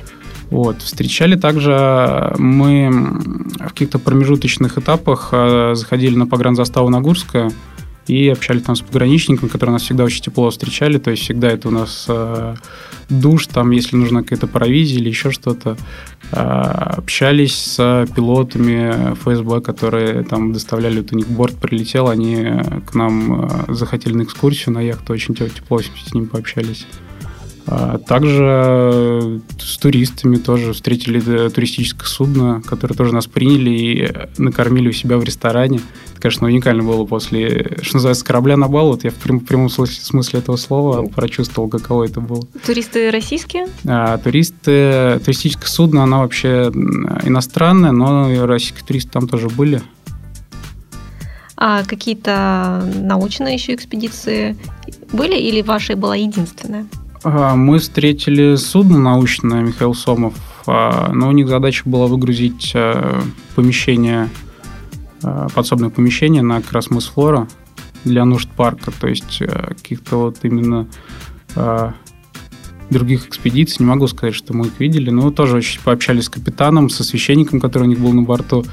Вот. 0.49 0.81
Встречали 0.81 1.35
также 1.35 2.33
мы 2.37 2.89
в 3.59 3.69
каких-то 3.69 3.99
промежуточных 3.99 4.77
этапах 4.77 5.29
э, 5.31 5.71
заходили 5.75 6.15
на 6.15 6.27
погранзаставу 6.27 6.89
Нагурская, 6.89 7.51
и 8.07 8.29
общались 8.29 8.63
там 8.63 8.75
с 8.75 8.81
пограничниками, 8.81 9.49
которые 9.49 9.73
нас 9.73 9.83
всегда 9.83 10.03
очень 10.03 10.21
тепло 10.21 10.49
встречали, 10.49 10.97
то 10.97 11.11
есть 11.11 11.23
всегда 11.23 11.49
это 11.49 11.69
у 11.69 11.71
нас 11.71 12.05
э, 12.07 12.55
душ, 13.09 13.47
там, 13.47 13.71
если 13.71 13.95
нужна 13.95 14.21
какая-то 14.21 14.47
провизия 14.47 14.99
или 14.99 15.09
еще 15.09 15.31
что-то. 15.31 15.77
Э, 16.31 16.37
общались 16.37 17.55
с 17.55 18.07
пилотами 18.15 19.13
ФСБ, 19.15 19.61
которые 19.61 20.23
там 20.23 20.53
доставляли, 20.53 20.99
вот 20.99 21.13
у 21.13 21.15
них 21.15 21.27
борт 21.27 21.55
прилетел, 21.55 22.07
они 22.07 22.45
к 22.85 22.93
нам 22.93 23.45
э, 23.45 23.73
захотели 23.73 24.13
на 24.13 24.23
экскурсию 24.23 24.75
на 24.75 24.81
яхту, 24.81 25.13
очень 25.13 25.33
тепло 25.33 25.81
с 25.81 26.13
ними 26.13 26.25
пообщались. 26.25 26.85
А 27.67 27.97
также 27.97 29.41
с 29.59 29.77
туристами 29.77 30.35
тоже 30.37 30.73
встретили 30.73 31.47
э, 31.47 31.49
туристическое 31.49 32.05
судно, 32.05 32.61
которое 32.63 32.93
тоже 32.93 33.13
нас 33.13 33.25
приняли 33.25 33.69
и 33.71 34.13
накормили 34.37 34.89
у 34.89 34.91
себя 34.91 35.17
в 35.17 35.23
ресторане. 35.23 35.79
Это, 36.11 36.21
конечно, 36.21 36.45
уникально 36.45 36.83
было 36.83 37.05
после, 37.05 37.77
что 37.81 37.95
называется, 37.95 38.23
корабля 38.23 38.55
на 38.55 38.67
бал. 38.67 38.89
Вот 38.89 39.03
я 39.03 39.09
в 39.09 39.15
прямом 39.15 39.69
смысле, 39.69 39.95
смысле 39.95 40.39
этого 40.39 40.57
слова 40.57 41.07
прочувствовал, 41.07 41.67
каково 41.67 42.03
это 42.03 42.21
было. 42.21 42.43
Туристы 42.65 43.09
российские? 43.09 43.67
А, 43.87 44.19
туристы, 44.19 45.19
туристическое 45.25 45.67
судно, 45.67 46.03
оно 46.03 46.19
вообще 46.19 46.71
иностранное, 47.23 47.91
но 47.91 48.45
российские 48.45 48.85
туристы 48.85 49.11
там 49.11 49.27
тоже 49.27 49.49
были. 49.49 49.81
А 51.57 51.83
какие-то 51.83 52.87
научные 52.95 53.55
еще 53.55 53.73
экспедиции 53.73 54.55
были 55.11 55.35
или 55.35 55.63
вашей 55.63 55.95
была 55.95 56.15
единственная? 56.15 56.85
А, 57.25 57.55
мы 57.55 57.79
встретили 57.79 58.53
судно 58.53 58.99
научное 58.99 59.63
Михаил 59.63 59.95
Сомов, 59.95 60.35
а, 60.67 61.11
но 61.11 61.27
у 61.27 61.31
них 61.31 61.47
задача 61.47 61.81
была 61.85 62.05
выгрузить 62.05 62.71
а, 62.75 63.23
помещение, 63.55 64.29
подсобное 65.55 65.89
помещение 65.89 66.43
на 66.43 66.61
Красмыс 66.61 67.07
Флора 67.07 67.47
для 68.03 68.25
нужд 68.25 68.47
парка, 68.51 68.91
то 68.91 69.07
есть 69.07 69.39
каких-то 69.39 70.17
вот 70.17 70.37
именно 70.43 70.87
других 72.91 73.25
экспедиций, 73.25 73.77
не 73.79 73.89
могу 73.89 74.05
сказать, 74.05 74.35
что 74.35 74.55
мы 74.55 74.67
их 74.67 74.79
видели, 74.79 75.09
но 75.09 75.31
тоже 75.31 75.57
очень 75.57 75.81
пообщались 75.81 76.25
с 76.25 76.29
капитаном, 76.29 76.91
со 76.91 77.03
священником, 77.03 77.59
который 77.59 77.85
у 77.85 77.87
них 77.87 77.99
был 77.99 78.13
на 78.13 78.21
борту, 78.21 78.63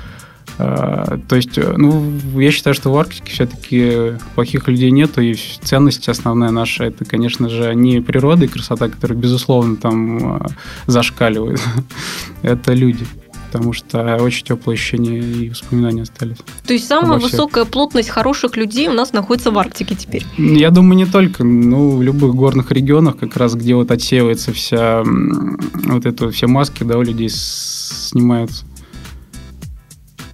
то 0.56 1.36
есть, 1.36 1.56
э, 1.56 1.74
ну, 1.76 2.12
я 2.34 2.50
считаю, 2.50 2.74
что 2.74 2.92
в 2.92 2.96
Арктике 2.96 3.32
все-таки 3.32 4.12
плохих 4.34 4.68
людей 4.68 4.90
нету, 4.90 5.20
и 5.20 5.34
ценность 5.34 6.08
основная 6.08 6.50
наша, 6.50 6.84
это, 6.84 7.04
конечно 7.04 7.48
же, 7.48 7.74
не 7.74 8.00
природа 8.00 8.44
и 8.44 8.48
красота, 8.48 8.88
которая, 8.88 9.18
безусловно, 9.18 9.76
там 9.76 10.34
а, 10.34 10.46
зашкаливает, 10.86 11.60
это 12.42 12.72
люди 12.74 13.06
потому 13.52 13.74
что 13.74 14.16
очень 14.16 14.46
теплые 14.46 14.76
ощущения 14.76 15.18
и 15.18 15.50
воспоминания 15.50 16.02
остались. 16.02 16.38
То 16.66 16.72
есть 16.72 16.86
самая 16.86 17.18
высокая 17.18 17.66
плотность 17.66 18.08
хороших 18.08 18.56
людей 18.56 18.88
у 18.88 18.94
нас 18.94 19.12
находится 19.12 19.50
в 19.50 19.58
Арктике 19.58 19.94
теперь? 19.94 20.24
Я 20.38 20.70
думаю, 20.70 20.96
не 20.96 21.04
только. 21.04 21.44
Ну, 21.44 21.98
в 21.98 22.02
любых 22.02 22.34
горных 22.34 22.72
регионах, 22.72 23.18
как 23.18 23.36
раз 23.36 23.54
где 23.54 23.74
вот 23.74 23.90
отсеивается 23.90 24.54
вся 24.54 25.04
вот 25.04 26.06
это 26.06 26.30
все 26.30 26.46
маски, 26.46 26.82
да, 26.82 26.96
у 26.96 27.02
людей 27.02 27.28
снимаются. 27.28 28.64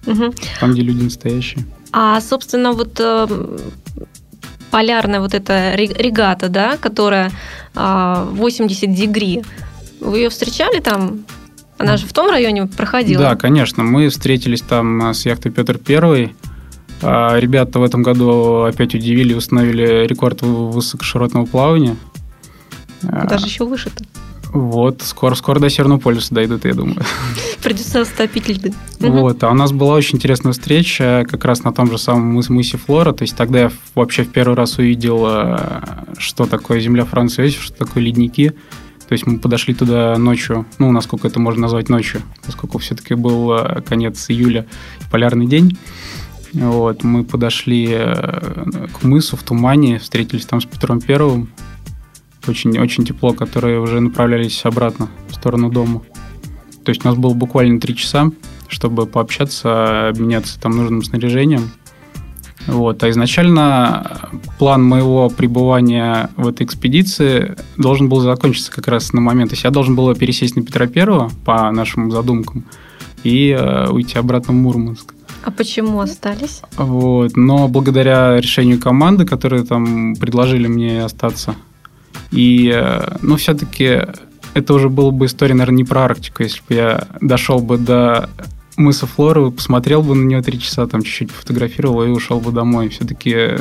Угу. 0.09 0.33
Там, 0.59 0.71
где 0.73 0.81
люди 0.81 1.03
настоящие. 1.03 1.65
А, 1.91 2.19
собственно, 2.21 2.73
вот 2.73 2.99
э, 2.99 3.27
полярная 4.71 5.19
вот 5.19 5.33
эта 5.33 5.75
регата, 5.75 6.49
да, 6.49 6.77
которая 6.77 7.31
э, 7.75 8.27
80 8.31 8.93
дегри, 8.93 9.43
вы 9.99 10.17
ее 10.19 10.29
встречали 10.29 10.79
там? 10.79 11.25
Она 11.77 11.95
же 11.95 12.07
в 12.07 12.13
том 12.13 12.29
районе 12.29 12.65
проходила? 12.67 13.23
Да, 13.23 13.35
конечно. 13.35 13.83
Мы 13.83 14.09
встретились 14.09 14.61
там 14.61 15.09
э, 15.09 15.13
с 15.13 15.25
яхтой 15.25 15.51
Петр 15.51 15.77
Первый. 15.77 16.35
А 17.01 17.37
ребята 17.37 17.79
в 17.79 17.83
этом 17.83 18.03
году 18.03 18.63
опять 18.63 18.93
удивили, 18.93 19.33
установили 19.33 20.05
рекорд 20.05 20.41
высокоширотного 20.41 21.45
плавания. 21.45 21.95
Даже 23.01 23.45
еще 23.45 23.63
выше-то. 23.63 24.03
Вот, 24.51 25.03
скоро, 25.03 25.35
скоро 25.35 25.59
до 25.59 25.69
Северного 25.69 25.99
полюса 25.99 26.33
дойдут, 26.33 26.65
я 26.65 26.73
думаю. 26.73 26.97
Придется 27.63 28.03
стопить 28.03 28.47
льды. 28.47 28.73
Вот, 28.99 29.43
а 29.43 29.51
у 29.51 29.53
нас 29.53 29.71
была 29.71 29.95
очень 29.95 30.17
интересная 30.17 30.53
встреча 30.53 31.25
как 31.29 31.45
раз 31.45 31.63
на 31.63 31.71
том 31.71 31.89
же 31.91 31.97
самом 31.97 32.41
мысе 32.49 32.77
Флора. 32.77 33.13
То 33.13 33.23
есть 33.23 33.35
тогда 33.35 33.59
я 33.59 33.71
вообще 33.93 34.23
в 34.23 34.31
первый 34.31 34.55
раз 34.55 34.79
увидел, 34.79 35.23
э, 35.27 35.81
что 36.17 36.45
такое 36.45 36.79
земля 36.79 37.05
Франции 37.05 37.43
Иосиф, 37.43 37.61
что 37.61 37.77
такое 37.77 38.03
ледники. 38.03 38.53
То 39.07 39.13
есть 39.13 39.25
мы 39.25 39.39
подошли 39.39 39.73
туда 39.73 40.17
ночью, 40.17 40.65
ну, 40.77 40.91
насколько 40.91 41.27
это 41.27 41.39
можно 41.39 41.63
назвать 41.63 41.89
ночью, 41.89 42.21
поскольку 42.45 42.77
все-таки 42.79 43.15
был 43.15 43.53
э, 43.53 43.81
конец 43.81 44.29
июля, 44.29 44.65
полярный 45.11 45.45
день. 45.45 45.77
Вот, 46.53 47.03
мы 47.03 47.23
подошли 47.23 47.87
э, 47.91 48.87
к 48.93 49.03
мысу 49.03 49.37
в 49.37 49.43
тумане, 49.43 49.99
встретились 49.99 50.45
там 50.45 50.61
с 50.61 50.65
Петром 50.65 51.01
Первым, 51.01 51.49
очень, 52.47 52.77
очень 52.79 53.05
тепло, 53.05 53.33
которые 53.33 53.79
уже 53.79 53.99
направлялись 53.99 54.61
обратно 54.65 55.09
в 55.29 55.35
сторону 55.35 55.69
дома. 55.69 56.01
То 56.83 56.89
есть 56.89 57.05
у 57.05 57.07
нас 57.07 57.17
было 57.17 57.33
буквально 57.33 57.79
три 57.79 57.95
часа, 57.95 58.31
чтобы 58.67 59.05
пообщаться, 59.05 60.09
обменяться 60.09 60.59
там 60.59 60.71
нужным 60.71 61.03
снаряжением. 61.03 61.69
Вот. 62.67 63.03
А 63.03 63.09
изначально 63.09 64.29
план 64.57 64.83
моего 64.83 65.29
пребывания 65.29 66.29
в 66.35 66.47
этой 66.47 66.65
экспедиции 66.65 67.55
должен 67.77 68.09
был 68.09 68.19
закончиться 68.19 68.71
как 68.71 68.87
раз 68.87 69.13
на 69.13 69.21
момент. 69.21 69.51
То 69.51 69.53
есть 69.53 69.63
я 69.63 69.71
должен 69.71 69.95
был 69.95 70.13
пересесть 70.15 70.55
на 70.55 70.61
Петра 70.61 70.87
Первого 70.87 71.31
по 71.45 71.71
нашим 71.71 72.11
задумкам 72.11 72.65
и 73.23 73.49
э, 73.49 73.89
уйти 73.89 74.17
обратно 74.17 74.53
в 74.53 74.57
Мурманск. 74.57 75.13
А 75.43 75.51
почему 75.51 75.99
остались? 75.99 76.61
Вот. 76.77 77.35
Но 77.35 77.67
благодаря 77.67 78.37
решению 78.39 78.79
команды, 78.79 79.25
которые 79.25 79.63
там 79.63 80.15
предложили 80.15 80.67
мне 80.67 81.03
остаться, 81.03 81.55
и, 82.31 82.71
э, 82.73 83.17
ну, 83.21 83.35
все-таки 83.37 84.01
это 84.53 84.73
уже 84.73 84.89
было 84.89 85.11
бы 85.11 85.25
история, 85.25 85.53
наверное, 85.53 85.77
не 85.77 85.83
про 85.83 86.03
Арктику, 86.03 86.43
если 86.43 86.61
бы 86.67 86.75
я 86.75 87.07
дошел 87.21 87.59
бы 87.59 87.77
до 87.77 88.29
мыса 88.77 89.07
Флоры, 89.07 89.51
посмотрел 89.51 90.01
бы 90.01 90.15
на 90.15 90.25
нее 90.25 90.41
три 90.41 90.59
часа, 90.59 90.87
там 90.87 91.01
чуть-чуть 91.01 91.31
фотографировал 91.31 92.03
и 92.03 92.09
ушел 92.09 92.39
бы 92.39 92.51
домой. 92.51 92.89
Все-таки 92.89 93.57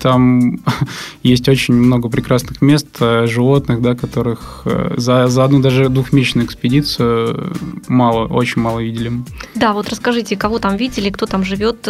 там 0.00 0.60
есть 1.22 1.48
очень 1.48 1.74
много 1.74 2.08
прекрасных 2.08 2.62
мест, 2.62 2.88
э, 3.00 3.26
животных, 3.26 3.82
да, 3.82 3.94
которых 3.94 4.62
э, 4.64 4.94
за, 4.96 5.28
за 5.28 5.44
одну 5.44 5.60
даже 5.60 5.90
двухмесячную 5.90 6.46
экспедицию 6.46 7.54
мало, 7.88 8.26
очень 8.26 8.62
мало 8.62 8.80
видели. 8.80 9.12
Да, 9.54 9.74
вот 9.74 9.88
расскажите, 9.90 10.36
кого 10.36 10.58
там 10.58 10.76
видели, 10.76 11.10
кто 11.10 11.26
там 11.26 11.44
живет, 11.44 11.86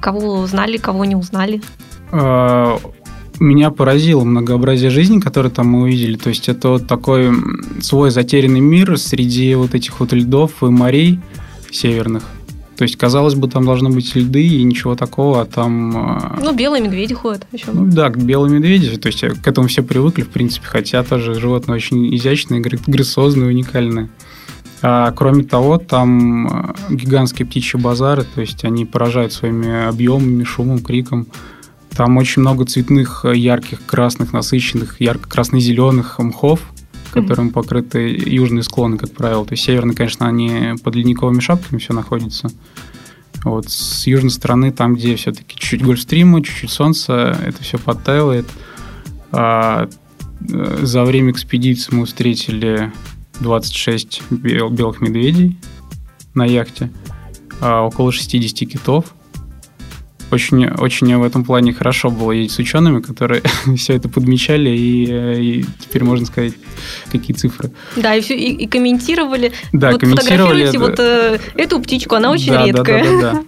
кого 0.00 0.46
знали, 0.46 0.76
кого 0.76 1.04
не 1.04 1.16
узнали 1.16 1.62
меня 3.40 3.70
поразило 3.70 4.24
многообразие 4.24 4.90
жизни, 4.90 5.20
которое 5.20 5.50
там 5.50 5.68
мы 5.68 5.82
увидели. 5.82 6.16
То 6.16 6.28
есть 6.28 6.48
это 6.48 6.70
вот 6.70 6.86
такой 6.86 7.30
свой 7.80 8.10
затерянный 8.10 8.60
мир 8.60 8.98
среди 8.98 9.54
вот 9.54 9.74
этих 9.74 10.00
вот 10.00 10.12
льдов 10.12 10.62
и 10.62 10.66
морей 10.66 11.20
северных. 11.70 12.24
То 12.76 12.82
есть, 12.82 12.96
казалось 12.96 13.34
бы, 13.34 13.48
там 13.48 13.64
должны 13.64 13.90
быть 13.90 14.14
льды 14.16 14.44
и 14.44 14.62
ничего 14.64 14.96
такого, 14.96 15.42
а 15.42 15.44
там... 15.44 15.96
А, 15.96 16.38
ну, 16.42 16.52
белые 16.52 16.82
медведи 16.82 17.14
ходят 17.14 17.46
еще. 17.52 17.66
Ну, 17.72 17.86
да, 17.86 18.08
белые 18.08 18.52
медведи. 18.52 18.96
То 18.96 19.06
есть, 19.06 19.20
к 19.20 19.46
этому 19.46 19.68
все 19.68 19.82
привыкли, 19.82 20.22
в 20.22 20.28
принципе, 20.28 20.66
хотя 20.66 21.04
тоже 21.04 21.34
животные 21.34 21.76
очень 21.76 22.14
изящные, 22.16 22.60
грациозные, 22.60 23.46
уникальные. 23.46 24.08
А 24.82 25.12
кроме 25.12 25.44
того, 25.44 25.78
там 25.78 26.46
а, 26.46 26.74
гигантские 26.90 27.46
птичьи 27.46 27.80
базары, 27.80 28.24
то 28.24 28.40
есть 28.40 28.64
они 28.64 28.84
поражают 28.84 29.32
своими 29.32 29.86
объемами, 29.86 30.42
шумом, 30.42 30.80
криком. 30.80 31.26
Там 31.96 32.16
очень 32.16 32.42
много 32.42 32.64
цветных, 32.64 33.24
э, 33.24 33.36
ярких, 33.36 33.84
красных, 33.86 34.32
насыщенных, 34.32 35.00
ярко-красно-зеленых 35.00 36.18
мхов, 36.18 36.60
которым 37.12 37.50
покрыты 37.50 38.08
южные 38.08 38.64
склоны, 38.64 38.98
как 38.98 39.12
правило. 39.12 39.44
То 39.46 39.52
есть 39.52 39.62
северные, 39.64 39.94
конечно, 39.94 40.26
они 40.26 40.74
под 40.82 40.96
ледниковыми 40.96 41.40
шапками 41.40 41.78
все 41.78 41.92
находятся. 41.92 42.50
Вот 43.44 43.68
с 43.68 44.06
южной 44.06 44.30
стороны, 44.30 44.72
там, 44.72 44.94
где 44.94 45.14
все-таки 45.16 45.54
чуть-чуть 45.56 45.84
гольфстрима, 45.84 46.42
чуть-чуть 46.42 46.70
солнца, 46.70 47.38
это 47.44 47.62
все 47.62 47.78
подтаивает. 47.78 48.46
А 49.30 49.88
э, 50.40 50.78
за 50.82 51.04
время 51.04 51.30
экспедиции 51.30 51.94
мы 51.94 52.06
встретили 52.06 52.92
26 53.40 54.22
бел- 54.30 54.70
белых 54.70 55.00
медведей 55.00 55.58
на 56.34 56.44
яхте, 56.44 56.90
а 57.60 57.82
около 57.82 58.12
60 58.12 58.68
китов, 58.68 59.14
очень, 60.30 60.66
очень 60.66 61.16
в 61.16 61.22
этом 61.22 61.44
плане 61.44 61.72
хорошо 61.72 62.10
было 62.10 62.32
ездить 62.32 62.52
с 62.52 62.58
учеными, 62.58 63.00
которые 63.00 63.42
все 63.76 63.94
это 63.94 64.08
подмечали, 64.08 64.70
и, 64.70 65.58
и 65.60 65.64
теперь 65.80 66.04
можно 66.04 66.26
сказать, 66.26 66.54
какие 67.10 67.36
цифры. 67.36 67.70
Да, 67.96 68.14
и, 68.14 68.20
все, 68.20 68.36
и, 68.36 68.52
и 68.52 68.66
комментировали. 68.66 69.52
Да, 69.72 69.92
вот 69.92 70.00
комментировали. 70.00 70.66
Фотографируйте 70.66 70.78
вот 70.78 70.98
э, 70.98 71.38
эту 71.56 71.80
птичку, 71.80 72.14
она 72.14 72.30
очень 72.30 72.52
да, 72.52 72.66
редкая. 72.66 73.04
Да, 73.04 73.10
да, 73.10 73.20
да, 73.20 73.32
да. 73.32 73.44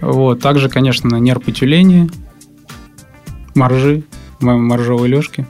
Вот, 0.00 0.40
также, 0.40 0.68
конечно, 0.68 1.16
нерпы 1.16 1.52
тюлени, 1.52 2.08
моржи, 3.54 4.04
моржовые 4.40 5.10
лёжки. 5.10 5.46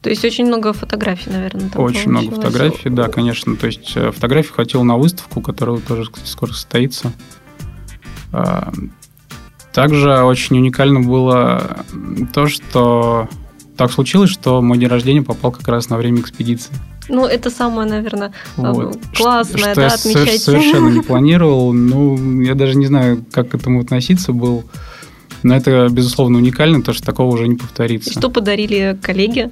То 0.00 0.10
есть 0.10 0.24
очень 0.24 0.46
много 0.46 0.72
фотографий, 0.72 1.30
наверное, 1.30 1.68
там 1.68 1.82
Очень 1.82 2.04
получилось. 2.04 2.06
много 2.06 2.36
фотографий, 2.36 2.88
да, 2.88 3.08
конечно. 3.08 3.56
То 3.56 3.66
есть 3.66 3.92
э, 3.96 4.12
фотографий 4.12 4.52
хватило 4.52 4.82
на 4.84 4.96
выставку, 4.96 5.40
которая 5.40 5.78
тоже 5.78 6.08
скоро 6.24 6.52
состоится. 6.52 7.12
А, 8.32 8.72
Также 9.72 10.22
очень 10.22 10.58
уникально 10.58 11.00
было 11.00 11.84
то, 12.32 12.46
что 12.46 13.28
так 13.76 13.92
случилось, 13.92 14.30
что 14.30 14.60
мой 14.60 14.78
день 14.78 14.88
рождения 14.88 15.22
попал 15.22 15.52
как 15.52 15.66
раз 15.68 15.88
на 15.88 15.96
время 15.96 16.20
экспедиции. 16.20 16.72
Ну, 17.08 17.24
это 17.24 17.48
самое, 17.48 17.88
наверное, 17.88 18.32
вот. 18.56 18.98
классное, 19.16 19.72
что, 19.72 19.74
да, 19.74 19.88
что 19.90 20.10
отмечать. 20.10 20.32
Я 20.34 20.38
совершенно 20.38 20.88
не 20.88 21.00
планировал. 21.02 21.72
Ну, 21.72 22.42
я 22.42 22.54
даже 22.54 22.76
не 22.76 22.86
знаю, 22.86 23.24
как 23.32 23.50
к 23.50 23.54
этому 23.54 23.80
относиться 23.80 24.32
был. 24.32 24.64
Но 25.42 25.54
это, 25.54 25.88
безусловно, 25.90 26.38
уникально, 26.38 26.82
то, 26.82 26.92
что 26.92 27.06
такого 27.06 27.32
уже 27.32 27.46
не 27.46 27.56
повторится. 27.56 28.10
И 28.10 28.12
что 28.12 28.28
подарили 28.28 28.98
коллеги? 29.00 29.50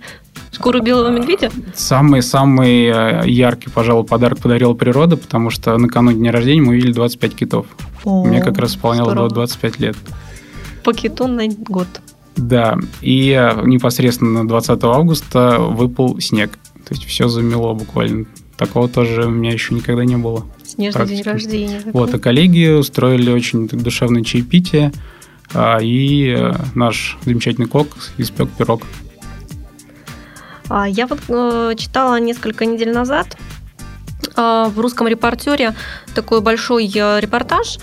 Шкуру 0.52 0.82
белого 0.82 1.10
медведя? 1.10 1.50
Самый-самый 1.74 2.86
э, 2.86 3.22
яркий, 3.26 3.70
пожалуй, 3.70 4.04
подарок 4.04 4.40
подарила 4.40 4.74
природа, 4.74 5.16
потому 5.16 5.50
что 5.50 5.76
накануне 5.78 6.16
дня 6.16 6.32
рождения 6.32 6.62
мы 6.62 6.70
увидели 6.70 6.92
25 6.92 7.34
китов. 7.36 7.66
О, 8.06 8.24
Мне 8.24 8.40
как 8.40 8.56
раз 8.58 8.70
исполнялось 8.70 9.12
здорово. 9.12 9.34
25 9.34 9.80
лет. 9.80 9.96
По 10.84 10.94
киту 10.94 11.26
на 11.26 11.48
год. 11.48 11.88
Да, 12.36 12.78
и 13.00 13.30
непосредственно 13.64 14.46
20 14.46 14.84
августа 14.84 15.58
выпал 15.58 16.20
снег. 16.20 16.52
То 16.86 16.94
есть 16.94 17.04
все 17.04 17.26
замело 17.26 17.74
буквально. 17.74 18.26
Такого 18.56 18.88
тоже 18.88 19.26
у 19.26 19.30
меня 19.30 19.50
еще 19.50 19.74
никогда 19.74 20.04
не 20.04 20.16
было. 20.16 20.46
Снежный 20.62 21.06
день 21.06 21.22
рождения. 21.22 21.78
Такой. 21.78 21.92
Вот, 21.92 22.14
а 22.14 22.18
коллеги 22.20 22.68
устроили 22.68 23.30
очень 23.30 23.66
душевное 23.66 24.22
чаепитие, 24.22 24.92
а, 25.52 25.78
и 25.82 26.28
э, 26.28 26.54
наш 26.74 27.18
замечательный 27.24 27.66
кок 27.66 27.88
испек 28.18 28.48
пирог. 28.50 28.82
А, 30.68 30.88
я 30.88 31.06
вот 31.06 31.20
э, 31.28 31.74
читала 31.76 32.20
несколько 32.20 32.66
недель 32.66 32.92
назад 32.92 33.36
в 34.34 34.74
русском 34.76 35.06
репортере 35.08 35.74
такой 36.14 36.40
большой 36.40 36.90
э, 36.94 37.20
репортаж, 37.20 37.78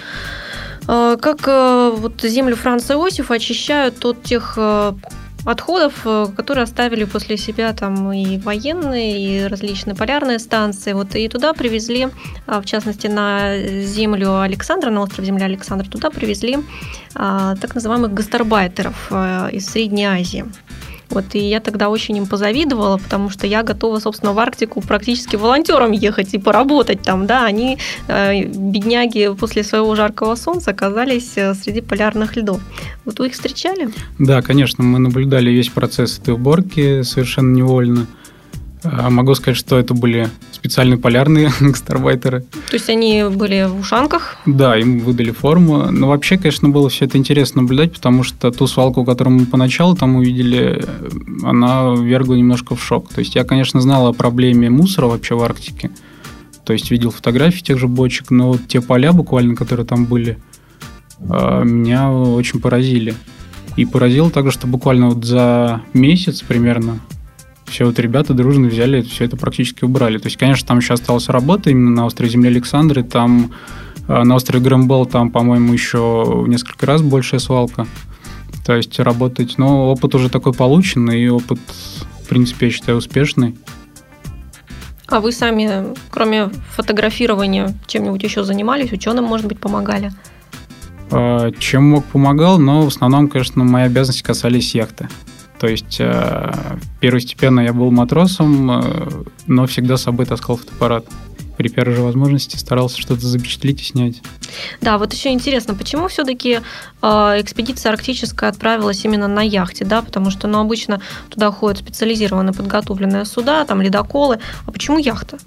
э, 0.88 1.18
как 1.22 1.48
э, 1.48 1.92
вот 1.96 2.22
землю 2.22 2.56
Франца 2.56 2.94
Иосифа 2.94 3.36
очищают 3.36 4.04
от 4.06 4.24
тех 4.24 4.54
э, 4.58 4.94
отходов, 5.46 6.08
которые 6.38 6.64
оставили 6.64 7.04
после 7.04 7.36
себя 7.36 7.74
там 7.74 8.14
и 8.14 8.38
военные, 8.38 9.20
и 9.20 9.48
различные 9.48 9.94
полярные 9.94 10.40
станции. 10.40 10.94
Вот 10.94 11.16
и 11.16 11.28
туда 11.28 11.54
привезли, 11.54 12.08
а, 12.48 12.62
в 12.62 12.66
частности, 12.66 13.08
на 13.08 13.58
землю 13.82 14.40
Александра, 14.40 14.90
на 14.90 15.02
остров 15.02 15.26
земли 15.26 15.44
Александра, 15.44 15.86
туда 15.86 16.12
привезли 16.12 16.60
а, 17.14 17.58
так 17.58 17.76
называемых 17.76 18.14
гастарбайтеров 18.14 19.12
из 19.52 19.66
Средней 19.66 20.06
Азии. 20.06 20.46
Вот, 21.10 21.26
и 21.34 21.40
я 21.40 21.60
тогда 21.60 21.90
очень 21.90 22.18
им 22.18 22.26
позавидовала, 22.26 22.98
потому 22.98 23.30
что 23.30 23.48
я 23.48 23.64
готова, 23.64 24.00
собственно, 24.00 24.34
в 24.34 24.40
Арктику 24.40 24.82
практически 24.82 25.36
волонтером 25.36 25.92
ехать 25.92 26.34
и 26.34 26.38
поработать 26.38 27.02
там, 27.02 27.28
да, 27.28 27.46
они, 27.46 27.78
э, 28.08 28.44
бедняги, 28.44 29.34
после 29.40 29.64
своего 29.64 29.96
жаркого 29.96 30.36
солнца 30.36 30.72
оказались 30.72 31.34
э, 31.36 31.54
среди 31.54 31.82
полярных 31.82 32.36
льдов. 32.36 32.62
Вот 33.06 33.20
вы 33.20 33.28
их 33.28 33.34
встречали? 33.34 33.90
Да, 34.20 34.42
конечно, 34.42 34.84
мы 34.84 35.00
наблюдали 35.00 35.52
весь 35.52 35.70
процесс 35.70 36.20
этой 36.20 36.34
уборки 36.34 37.04
совершенно 37.04 37.54
невольно. 37.54 38.08
А, 38.84 39.10
могу 39.10 39.34
сказать, 39.36 39.58
что 39.58 39.78
это 39.78 39.94
были 39.94 40.30
специальные 40.64 40.98
полярные 40.98 41.52
гастарбайтеры. 41.60 42.42
То 42.42 42.74
есть 42.74 42.90
они 42.90 43.26
были 43.30 43.68
в 43.68 43.82
ушанках? 43.82 44.38
Да, 44.46 44.78
им 44.78 45.00
выдали 45.00 45.32
форму. 45.32 45.92
Но 45.92 46.08
вообще, 46.08 46.38
конечно, 46.38 46.70
было 46.70 46.88
все 46.88 47.04
это 47.04 47.18
интересно 47.18 47.64
наблюдать, 47.64 47.92
потому 47.92 48.24
что 48.24 48.50
ту 48.50 48.66
свалку, 48.66 49.04
которую 49.04 49.40
мы 49.40 49.46
поначалу 49.46 49.94
там 49.94 50.16
увидели, 50.16 50.86
она 51.44 51.94
вергла 51.94 52.36
немножко 52.36 52.76
в 52.76 52.84
шок. 52.84 53.10
То 53.10 53.20
есть 53.20 53.36
я, 53.36 53.44
конечно, 53.44 53.82
знал 53.82 54.08
о 54.08 54.14
проблеме 54.14 54.70
мусора 54.70 55.08
вообще 55.08 55.36
в 55.36 55.44
Арктике. 55.44 55.92
То 56.64 56.72
есть 56.72 56.90
видел 56.92 57.12
фотографии 57.12 57.62
тех 57.62 57.78
же 57.78 57.90
бочек, 57.90 58.32
но 58.32 58.54
вот 58.54 58.62
те 58.66 58.80
поля 58.80 59.12
буквально, 59.12 59.58
которые 59.58 59.86
там 59.86 60.06
были, 60.06 60.38
а, 61.30 61.64
меня 61.64 62.10
очень 62.10 62.62
поразили. 62.62 63.16
И 63.76 63.84
поразило 63.84 64.32
также, 64.32 64.52
что 64.52 64.68
буквально 64.68 65.10
вот 65.10 65.26
за 65.26 65.82
месяц 65.94 66.42
примерно 66.42 67.02
все 67.66 67.86
вот 67.86 68.00
ребята 68.00 68.34
дружно 68.34 68.68
взяли, 68.68 69.02
все 69.02 69.26
это 69.26 69.38
практически 69.38 69.84
убрали. 69.84 70.18
То 70.18 70.28
есть, 70.28 70.38
конечно, 70.38 70.68
там 70.68 70.80
еще 70.80 70.94
осталась 70.94 71.30
работа 71.30 71.70
именно 71.70 71.92
на 71.92 72.06
острове 72.06 72.30
Земли 72.30 72.50
Александры, 72.50 73.04
там 73.04 73.52
э, 74.08 74.24
на 74.24 74.36
острове 74.36 74.64
Грэмбл 74.64 75.06
там, 75.06 75.32
по-моему, 75.32 75.74
еще 75.74 76.24
в 76.26 76.48
несколько 76.48 76.86
раз 76.86 77.02
большая 77.02 77.40
свалка. 77.40 77.88
То 78.66 78.76
есть 78.76 78.98
работать, 79.00 79.58
но 79.58 79.92
опыт 79.92 80.16
уже 80.16 80.30
такой 80.30 80.54
полученный, 80.54 81.22
и 81.22 81.28
опыт, 81.28 81.60
в 82.24 82.28
принципе, 82.30 82.68
я 82.68 82.72
считаю, 82.72 82.98
успешный. 82.98 83.58
А 85.08 85.20
вы 85.20 85.32
сами, 85.32 85.94
кроме 86.10 86.50
фотографирования, 86.76 87.76
чем-нибудь 87.88 88.24
еще 88.24 88.44
занимались, 88.44 88.92
ученым, 88.92 89.26
может 89.26 89.48
быть, 89.48 89.60
помогали? 89.60 90.12
Э, 91.12 91.52
чем 91.60 91.90
мог, 91.90 92.06
помогал, 92.06 92.58
но 92.58 92.84
в 92.84 92.88
основном, 92.88 93.28
конечно, 93.28 93.64
мои 93.64 93.84
обязанности 93.84 94.24
касались 94.24 94.74
яхты. 94.74 95.10
То 95.64 95.70
есть 95.70 95.96
э, 96.00 96.52
первостепенно 97.00 97.62
я 97.62 97.72
был 97.72 97.90
матросом, 97.90 98.70
э, 98.70 99.24
но 99.48 99.66
всегда 99.66 99.96
с 99.96 100.02
собой 100.02 100.26
таскал 100.26 100.58
фотоаппарат. 100.58 101.06
При 101.56 101.70
первой 101.70 101.96
же 101.96 102.02
возможности 102.02 102.58
старался 102.58 103.00
что-то 103.00 103.26
запечатлить 103.26 103.80
и 103.80 103.86
снять. 103.86 104.22
Да, 104.82 104.98
вот 104.98 105.14
еще 105.14 105.30
интересно, 105.32 105.74
почему 105.74 106.10
все-таки 106.10 106.60
э, 107.02 107.08
экспедиция 107.40 107.94
арктическая 107.94 108.50
отправилась 108.50 109.06
именно 109.06 109.30
на 109.30 109.42
яхте, 109.42 109.86
да, 109.86 110.02
потому 110.02 110.32
что, 110.32 110.50
ну, 110.50 110.60
обычно 110.60 111.00
туда 111.30 111.50
ходят 111.50 111.80
специализированные 111.80 112.54
подготовленные 112.54 113.24
суда, 113.24 113.64
там 113.64 113.82
ледоколы, 113.82 114.40
а 114.66 114.72
почему 114.74 114.98
яхта? 114.98 115.38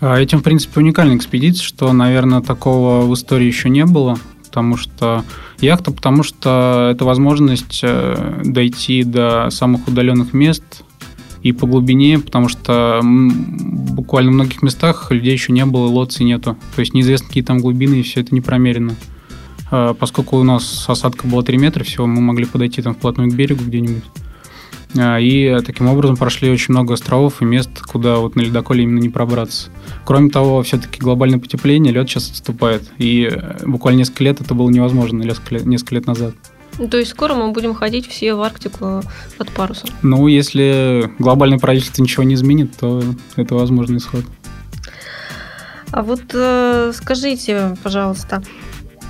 А 0.00 0.18
этим, 0.18 0.40
в 0.40 0.42
принципе, 0.42 0.80
уникальная 0.80 1.16
экспедиция, 1.16 1.62
что, 1.62 1.92
наверное, 1.92 2.40
такого 2.40 3.06
в 3.06 3.14
истории 3.14 3.46
еще 3.46 3.68
не 3.68 3.84
было 3.84 4.18
потому 4.54 4.76
что 4.76 5.24
яхта, 5.60 5.90
потому 5.90 6.22
что 6.22 6.90
это 6.92 7.04
возможность 7.04 7.80
э, 7.82 8.42
дойти 8.44 9.02
до 9.02 9.50
самых 9.50 9.88
удаленных 9.88 10.32
мест 10.32 10.84
и 11.42 11.50
по 11.50 11.66
глубине, 11.66 12.20
потому 12.20 12.48
что 12.48 13.00
буквально 13.02 14.30
в 14.30 14.34
многих 14.34 14.62
местах 14.62 15.10
людей 15.10 15.32
еще 15.32 15.52
не 15.52 15.66
было, 15.66 15.86
лодцы 15.86 16.22
нету. 16.22 16.56
То 16.76 16.80
есть 16.80 16.94
неизвестно, 16.94 17.26
какие 17.26 17.42
там 17.42 17.58
глубины, 17.58 17.96
и 17.96 18.02
все 18.02 18.20
это 18.20 18.32
не 18.32 18.40
промерено. 18.40 18.94
А 19.72 19.92
поскольку 19.92 20.38
у 20.38 20.44
нас 20.44 20.84
осадка 20.86 21.26
была 21.26 21.42
3 21.42 21.58
метра 21.58 21.82
всего, 21.82 22.06
мы 22.06 22.20
могли 22.20 22.44
подойти 22.44 22.80
там 22.80 22.94
вплотную 22.94 23.32
к 23.32 23.34
берегу 23.34 23.64
где-нибудь. 23.64 24.04
А, 24.96 25.18
и 25.18 25.60
таким 25.62 25.88
образом 25.88 26.16
прошли 26.16 26.50
очень 26.50 26.72
много 26.72 26.94
островов 26.94 27.42
и 27.42 27.44
мест, 27.44 27.80
куда 27.82 28.16
вот 28.16 28.36
на 28.36 28.42
ледоколе 28.42 28.84
именно 28.84 29.00
не 29.00 29.08
пробраться. 29.08 29.70
Кроме 30.04 30.30
того, 30.30 30.62
все-таки 30.62 31.00
глобальное 31.00 31.38
потепление, 31.38 31.92
лед 31.92 32.08
сейчас 32.08 32.30
отступает. 32.30 32.82
И 32.98 33.28
э, 33.30 33.66
буквально 33.66 33.98
несколько 33.98 34.24
лет 34.24 34.40
это 34.40 34.54
было 34.54 34.70
невозможно, 34.70 35.22
несколько 35.22 35.94
лет, 35.94 36.06
назад. 36.06 36.34
То 36.90 36.98
есть 36.98 37.12
скоро 37.12 37.34
мы 37.34 37.52
будем 37.52 37.74
ходить 37.74 38.08
все 38.08 38.34
в 38.34 38.42
Арктику 38.42 39.02
под 39.38 39.50
парусом? 39.50 39.90
Ну, 40.02 40.26
если 40.26 41.10
глобальное 41.18 41.58
правительство 41.58 42.02
ничего 42.02 42.24
не 42.24 42.34
изменит, 42.34 42.76
то 42.76 43.02
это 43.36 43.54
возможный 43.54 43.98
исход. 43.98 44.24
А 45.92 46.02
вот 46.02 46.22
э, 46.32 46.92
скажите, 46.92 47.76
пожалуйста, 47.82 48.42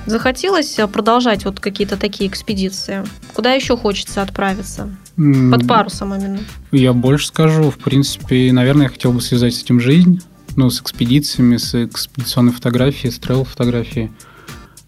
захотелось 0.06 0.76
продолжать 0.92 1.44
вот 1.44 1.60
какие-то 1.60 1.96
такие 1.96 2.28
экспедиции? 2.28 3.04
Куда 3.32 3.52
еще 3.52 3.76
хочется 3.76 4.22
отправиться? 4.22 4.94
Под 5.16 5.66
парусом 5.66 6.14
именно. 6.14 6.40
Я 6.72 6.92
больше 6.92 7.28
скажу. 7.28 7.70
В 7.70 7.78
принципе, 7.78 8.52
наверное, 8.52 8.84
я 8.84 8.90
хотел 8.90 9.12
бы 9.12 9.20
связать 9.20 9.54
с 9.54 9.62
этим 9.62 9.80
жизнь. 9.80 10.20
Ну, 10.56 10.70
с 10.70 10.80
экспедициями, 10.80 11.56
с 11.56 11.74
экспедиционной 11.74 12.52
фотографией, 12.52 13.12
с 13.12 13.18
трейл-фотографией. 13.18 14.10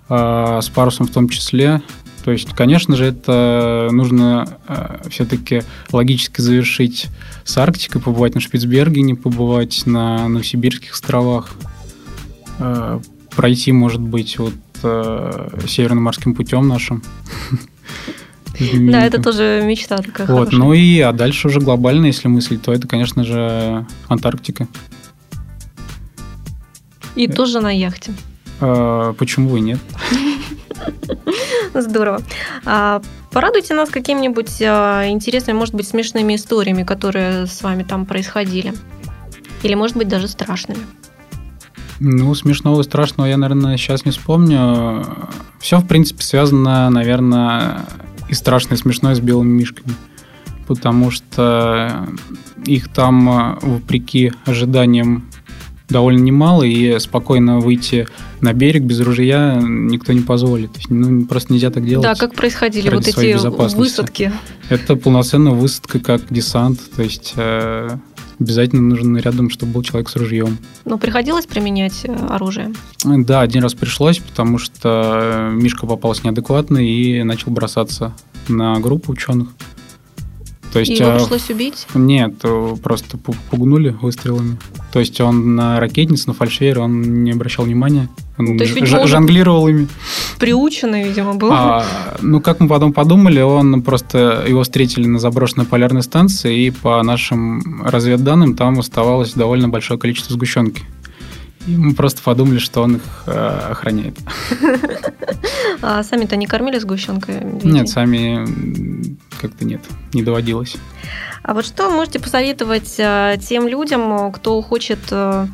А, 0.08 0.60
с 0.60 0.68
парусом 0.68 1.06
в 1.06 1.10
том 1.10 1.28
числе. 1.28 1.82
То 2.24 2.32
есть, 2.32 2.48
конечно 2.54 2.96
же, 2.96 3.06
это 3.06 3.88
нужно 3.92 4.58
а, 4.66 5.00
все-таки 5.10 5.62
логически 5.92 6.40
завершить 6.40 7.06
с 7.44 7.56
Арктикой, 7.56 8.00
побывать 8.00 8.34
на 8.34 8.40
Шпицбергене, 8.40 9.14
побывать 9.14 9.86
на 9.86 10.28
Новосибирских 10.28 10.92
островах, 10.92 11.50
а, 12.58 13.00
пройти, 13.34 13.72
может 13.72 14.00
быть, 14.00 14.38
вот 14.38 14.54
Северным 14.80 16.04
морским 16.04 16.34
путем 16.34 16.68
нашим. 16.68 17.02
Да, 18.58 19.04
это 19.04 19.20
тоже 19.20 19.62
мечта 19.66 19.98
такая 19.98 20.26
Вот, 20.26 20.52
ну 20.52 20.72
и, 20.72 20.98
а 21.00 21.12
дальше 21.12 21.48
уже 21.48 21.60
глобально, 21.60 22.06
если 22.06 22.28
мыслить, 22.28 22.62
то 22.62 22.72
это, 22.72 22.88
конечно 22.88 23.22
же, 23.22 23.86
Антарктика. 24.08 24.66
И 27.14 27.28
тоже 27.28 27.60
на 27.60 27.70
яхте. 27.70 28.14
А, 28.60 29.12
почему 29.14 29.50
бы 29.50 29.60
нет? 29.60 29.78
Здорово. 31.74 32.22
А, 32.64 33.02
порадуйте 33.30 33.74
нас 33.74 33.90
какими-нибудь 33.90 34.62
а, 34.62 35.06
интересными, 35.08 35.56
может 35.56 35.74
быть, 35.74 35.88
смешными 35.88 36.36
историями, 36.36 36.82
которые 36.82 37.46
с 37.46 37.62
вами 37.62 37.82
там 37.82 38.06
происходили. 38.06 38.74
Или, 39.62 39.74
может 39.74 39.96
быть, 39.96 40.08
даже 40.08 40.28
страшными. 40.28 40.80
Ну, 42.00 42.34
смешного 42.34 42.80
и 42.80 42.84
страшного 42.84 43.26
я, 43.26 43.36
наверное, 43.36 43.76
сейчас 43.76 44.04
не 44.04 44.10
вспомню. 44.10 45.06
Все, 45.60 45.78
в 45.78 45.86
принципе, 45.86 46.22
связано, 46.22 46.90
наверное, 46.90 47.86
и 48.28 48.34
страшно 48.34 48.74
и 48.74 48.76
смешно 48.76 49.14
с 49.14 49.20
белыми 49.20 49.58
мишками. 49.58 49.94
Потому 50.66 51.10
что 51.10 52.06
их 52.64 52.88
там, 52.88 53.58
вопреки 53.62 54.32
ожиданиям 54.44 55.28
довольно 55.88 56.20
немало, 56.20 56.64
и 56.64 56.98
спокойно 56.98 57.60
выйти 57.60 58.08
на 58.40 58.52
берег 58.52 58.82
без 58.82 59.00
ружья 59.00 59.60
никто 59.62 60.12
не 60.12 60.20
позволит. 60.20 60.70
Ну, 60.88 61.24
просто 61.26 61.52
нельзя 61.52 61.70
так 61.70 61.84
делать. 61.84 62.02
Да, 62.02 62.14
как 62.14 62.34
происходили 62.34 62.90
вот 62.90 63.06
эти 63.06 63.36
высадки? 63.76 64.32
Это 64.68 64.96
полноценная 64.96 65.52
высадка, 65.52 66.00
как 66.00 66.22
десант. 66.30 66.80
То 66.94 67.02
есть 67.02 67.34
э, 67.36 67.96
обязательно 68.38 68.82
нужен 68.82 69.16
рядом, 69.16 69.50
чтобы 69.50 69.72
был 69.72 69.82
человек 69.82 70.08
с 70.08 70.16
ружьем. 70.16 70.58
Но 70.84 70.98
приходилось 70.98 71.46
применять 71.46 72.04
э, 72.04 72.14
оружие? 72.14 72.72
Да, 73.04 73.40
один 73.40 73.62
раз 73.62 73.74
пришлось, 73.74 74.18
потому 74.18 74.58
что 74.58 75.50
Мишка 75.52 75.86
попался 75.86 76.22
неадекватный 76.24 76.88
и 76.88 77.22
начал 77.22 77.50
бросаться 77.50 78.14
на 78.48 78.78
группу 78.80 79.12
ученых. 79.12 79.48
То 80.76 80.80
есть, 80.80 81.00
его 81.00 81.10
а, 81.10 81.18
пришлось 81.18 81.48
убить? 81.48 81.86
Нет, 81.94 82.34
просто 82.82 83.16
пугнули 83.16 83.96
выстрелами. 84.02 84.58
То 84.92 85.00
есть 85.00 85.20
он 85.20 85.56
на 85.56 85.80
ракетниц, 85.80 86.26
на 86.26 86.34
фальшвейер, 86.34 86.80
он 86.80 87.24
не 87.24 87.32
обращал 87.32 87.64
внимания. 87.64 88.08
Он 88.38 88.58
То 88.58 88.64
есть, 88.64 88.76
видимо, 88.76 89.06
жонглировал 89.06 89.68
ими. 89.68 89.88
Приученный, 90.38 91.04
видимо, 91.04 91.34
был. 91.34 91.50
А, 91.50 91.84
ну, 92.20 92.40
как 92.40 92.60
мы 92.60 92.68
потом 92.68 92.92
подумали, 92.92 93.40
он 93.40 93.80
просто 93.82 94.44
его 94.46 94.62
встретили 94.62 95.06
на 95.06 95.18
заброшенной 95.18 95.64
полярной 95.64 96.02
станции, 96.02 96.66
и 96.66 96.70
по 96.70 97.02
нашим 97.02 97.82
разведданным 97.84 98.54
там 98.54 98.78
оставалось 98.78 99.32
довольно 99.32 99.68
большое 99.70 99.98
количество 99.98 100.34
сгущенки. 100.34 100.82
И 101.66 101.76
мы 101.76 101.94
просто 101.94 102.22
подумали, 102.22 102.58
что 102.58 102.82
он 102.82 102.96
их 102.96 103.02
э, 103.26 103.68
охраняет. 103.70 104.16
А 105.82 106.02
сами-то 106.02 106.36
не 106.36 106.46
кормили 106.46 106.78
сгущенкой? 106.78 107.40
Нет, 107.62 107.88
сами 107.88 109.16
как-то 109.40 109.64
нет, 109.64 109.80
не 110.12 110.22
доводилось. 110.22 110.76
А 111.42 111.54
вот 111.54 111.66
что 111.66 111.90
можете 111.90 112.18
посоветовать 112.18 112.94
э, 112.98 113.36
тем 113.42 113.68
людям, 113.68 114.32
кто 114.32 114.62
хочет 114.62 114.98
э, 115.10 115.46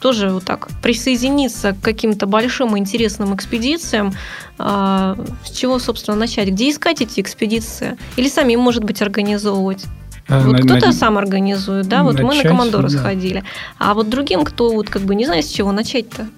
тоже 0.00 0.30
вот 0.30 0.44
так 0.44 0.68
присоединиться 0.82 1.72
к 1.72 1.80
каким-то 1.80 2.26
большим 2.26 2.76
и 2.76 2.80
интересным 2.80 3.34
экспедициям, 3.34 4.12
э, 4.58 5.14
с 5.44 5.50
чего, 5.50 5.78
собственно, 5.78 6.16
начать? 6.16 6.48
Где 6.48 6.70
искать 6.70 7.00
эти 7.00 7.20
экспедиции? 7.20 7.96
Или 8.16 8.28
сами, 8.28 8.56
может 8.56 8.84
быть, 8.84 9.02
организовывать? 9.02 9.84
А, 10.30 10.44
вот 10.44 10.60
кто-то 10.60 10.86
на... 10.86 10.92
сам 10.92 11.18
организует, 11.18 11.88
да, 11.88 12.04
вот 12.04 12.12
начать, 12.12 12.26
мы 12.26 12.36
на 12.36 12.48
командоры 12.48 12.88
да. 12.88 12.98
сходили. 12.98 13.42
А 13.78 13.94
вот 13.94 14.08
другим, 14.08 14.44
кто 14.44 14.72
вот 14.72 14.88
как 14.88 15.02
бы 15.02 15.16
не 15.16 15.26
знает, 15.26 15.44
с 15.44 15.48
чего 15.48 15.72
начать-то? 15.72 16.28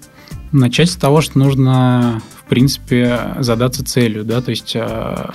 Начать 0.50 0.90
с 0.90 0.96
того, 0.96 1.20
что 1.20 1.38
нужно, 1.38 2.22
в 2.42 2.48
принципе, 2.48 3.34
задаться 3.40 3.84
целью, 3.84 4.24
да, 4.24 4.40
то 4.40 4.50
есть 4.50 4.74
а, 4.76 5.34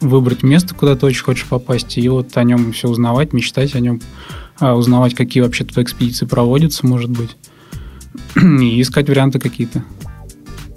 выбрать 0.00 0.42
место, 0.42 0.74
куда 0.74 0.96
ты 0.96 1.06
очень 1.06 1.22
хочешь 1.22 1.46
попасть, 1.46 1.96
и 1.98 2.08
вот 2.08 2.36
о 2.36 2.42
нем 2.42 2.72
все 2.72 2.88
узнавать, 2.88 3.32
мечтать 3.32 3.76
о 3.76 3.80
нем, 3.80 4.00
а, 4.58 4.74
узнавать, 4.74 5.14
какие 5.14 5.44
вообще 5.44 5.64
тут 5.64 5.78
экспедиции 5.78 6.26
проводятся, 6.26 6.84
может 6.84 7.10
быть, 7.10 7.36
и 8.36 8.82
искать 8.82 9.08
варианты 9.08 9.38
какие-то. 9.38 9.84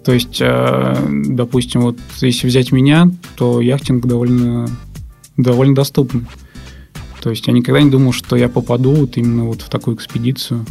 То 0.04 0.13
есть, 0.13 0.39
допустим, 0.39 1.82
вот 1.82 1.98
если 2.21 2.45
взять 2.45 2.71
меня, 2.71 3.10
то 3.38 3.60
яхтинг 3.60 4.06
довольно, 4.06 4.69
довольно 5.36 5.74
доступный. 5.74 6.28
То 7.25 7.31
есть 7.31 7.47
я 7.47 7.53
никогда 7.53 7.81
не 7.81 7.89
думал, 7.89 8.13
что 8.13 8.35
я 8.35 8.47
попаду 8.47 8.91
вот 8.91 9.17
именно 9.17 9.45
вот 9.45 9.63
в 9.63 9.67
такую 9.67 9.97
экспедицию. 9.97 10.63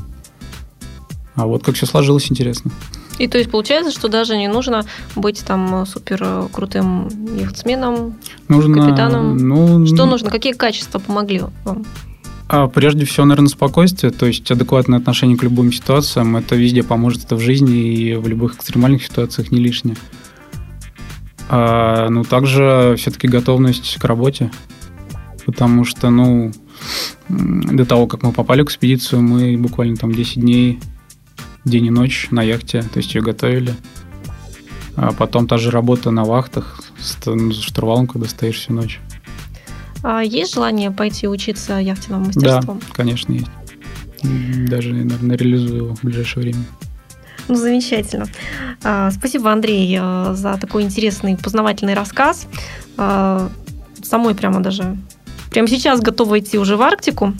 А 1.34 1.48
вот 1.48 1.64
как 1.64 1.74
все 1.74 1.84
сложилось, 1.84 2.30
интересно. 2.30 2.70
И 3.18 3.26
то 3.26 3.38
есть 3.38 3.50
получается, 3.50 3.90
что 3.90 4.06
даже 4.06 4.36
не 4.36 4.46
нужно 4.46 4.84
быть 5.16 5.44
там 5.44 5.84
супер 5.84 6.46
крутым 6.52 7.08
яхтсменом, 7.36 8.14
нужно, 8.46 8.86
капитаном. 8.86 9.36
Ну, 9.36 9.84
что 9.84 10.06
нужно? 10.06 10.30
Какие 10.30 10.52
качества 10.52 11.00
помогли 11.00 11.42
вам? 11.64 11.84
А 12.46 12.68
прежде 12.68 13.04
всего, 13.04 13.26
наверное, 13.26 13.48
спокойствие, 13.48 14.12
то 14.12 14.26
есть 14.26 14.48
адекватное 14.48 15.00
отношение 15.00 15.36
к 15.36 15.42
любым 15.42 15.72
ситуациям. 15.72 16.36
Это 16.36 16.54
везде 16.54 16.84
поможет, 16.84 17.24
это 17.24 17.34
в 17.34 17.40
жизни 17.40 17.94
и 17.94 18.14
в 18.14 18.28
любых 18.28 18.54
экстремальных 18.54 19.04
ситуациях 19.04 19.50
не 19.50 19.58
лишнее. 19.58 19.96
А, 21.48 22.08
ну, 22.10 22.22
также 22.22 22.94
все-таки 22.96 23.26
готовность 23.26 23.96
к 23.98 24.04
работе 24.04 24.52
потому 25.44 25.84
что, 25.84 26.10
ну, 26.10 26.52
до 27.28 27.84
того, 27.84 28.06
как 28.06 28.22
мы 28.22 28.32
попали 28.32 28.62
в 28.62 28.64
экспедицию, 28.64 29.22
мы 29.22 29.56
буквально 29.56 29.96
там 29.96 30.12
10 30.12 30.40
дней, 30.40 30.80
день 31.64 31.86
и 31.86 31.90
ночь 31.90 32.28
на 32.30 32.42
яхте, 32.42 32.82
то 32.82 32.98
есть 32.98 33.14
ее 33.14 33.22
готовили. 33.22 33.74
А 34.96 35.12
потом 35.12 35.48
та 35.48 35.58
же 35.58 35.70
работа 35.70 36.10
на 36.10 36.24
вахтах 36.24 36.80
с 36.98 37.16
штурвалом, 37.62 38.06
когда 38.06 38.28
стоишь 38.28 38.60
всю 38.60 38.72
ночь. 38.72 39.00
А 40.02 40.22
есть 40.22 40.54
желание 40.54 40.90
пойти 40.90 41.26
учиться 41.26 41.78
яхтенному 41.78 42.26
мастерству? 42.26 42.74
Да, 42.74 42.80
конечно, 42.92 43.32
есть. 43.32 43.48
Даже, 44.68 44.92
наверное, 44.92 45.36
реализую 45.36 45.76
его 45.76 45.94
в 45.94 46.02
ближайшее 46.02 46.42
время. 46.42 46.64
Ну, 47.48 47.56
замечательно. 47.56 48.26
А, 48.82 49.10
спасибо, 49.10 49.52
Андрей, 49.52 49.98
э, 50.00 50.34
за 50.34 50.56
такой 50.58 50.82
интересный 50.82 51.36
познавательный 51.36 51.94
рассказ. 51.94 52.46
А, 52.96 53.50
самой 54.02 54.34
прямо 54.34 54.60
даже 54.60 54.96
прямо 55.54 55.68
сейчас 55.68 56.00
готова 56.00 56.40
идти 56.40 56.58
уже 56.58 56.76
в 56.76 56.82
Арктику. 56.82 57.32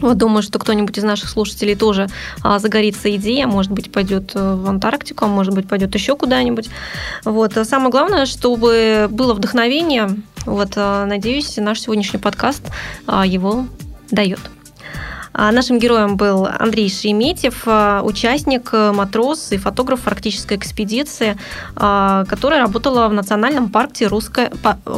Вот 0.00 0.16
думаю, 0.16 0.42
что 0.42 0.58
кто-нибудь 0.58 0.98
из 0.98 1.04
наших 1.04 1.28
слушателей 1.28 1.76
тоже 1.76 2.08
а, 2.42 2.58
загорится 2.58 3.14
идея, 3.16 3.46
может 3.46 3.70
быть, 3.72 3.90
пойдет 3.90 4.32
э, 4.34 4.54
в 4.54 4.68
Антарктику, 4.68 5.24
а 5.24 5.28
может 5.28 5.54
быть, 5.54 5.66
пойдет 5.68 5.94
еще 5.94 6.16
куда-нибудь. 6.16 6.68
Вот. 7.24 7.56
А 7.56 7.64
самое 7.64 7.90
главное, 7.90 8.26
чтобы 8.26 9.08
было 9.10 9.34
вдохновение. 9.34 10.10
Вот, 10.46 10.72
а, 10.76 11.06
надеюсь, 11.06 11.56
наш 11.56 11.80
сегодняшний 11.80 12.18
подкаст 12.18 12.62
а, 13.06 13.24
его 13.26 13.66
дает. 14.10 14.40
А 15.32 15.52
нашим 15.52 15.78
героем 15.78 16.16
был 16.16 16.46
Андрей 16.46 16.88
Шереметьев, 16.88 17.62
а, 17.66 18.02
участник, 18.02 18.70
э, 18.72 18.92
матрос 18.92 19.52
и 19.52 19.56
фотограф 19.56 20.06
арктической 20.06 20.56
экспедиции, 20.56 21.36
а, 21.76 22.24
которая 22.24 22.60
работала 22.60 23.08
в 23.08 23.12
национальном 23.12 23.68
парке 23.68 24.06
Русская, 24.06 24.50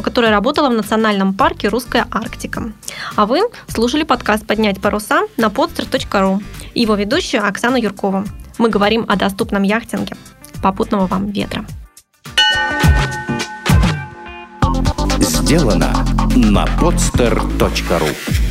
которая 0.03 0.31
работала 0.31 0.69
в 0.69 0.73
национальном 0.73 1.33
парке 1.33 1.67
Русская 1.67 2.07
Арктика. 2.11 2.71
А 3.15 3.25
вы 3.25 3.41
слушали 3.67 4.03
подкаст 4.03 4.45
«Поднять 4.45 4.81
паруса» 4.81 5.21
на 5.37 5.45
podster.ru. 5.45 6.41
Его 6.73 6.95
ведущая 6.95 7.39
Оксана 7.39 7.75
Юркова. 7.77 8.25
Мы 8.57 8.69
говорим 8.69 9.05
о 9.07 9.15
доступном 9.15 9.63
яхтинге. 9.63 10.15
Попутного 10.61 11.07
вам 11.07 11.31
ветра. 11.31 11.65
Сделано 15.19 16.05
на 16.35 16.65
podster.ru 16.79 18.50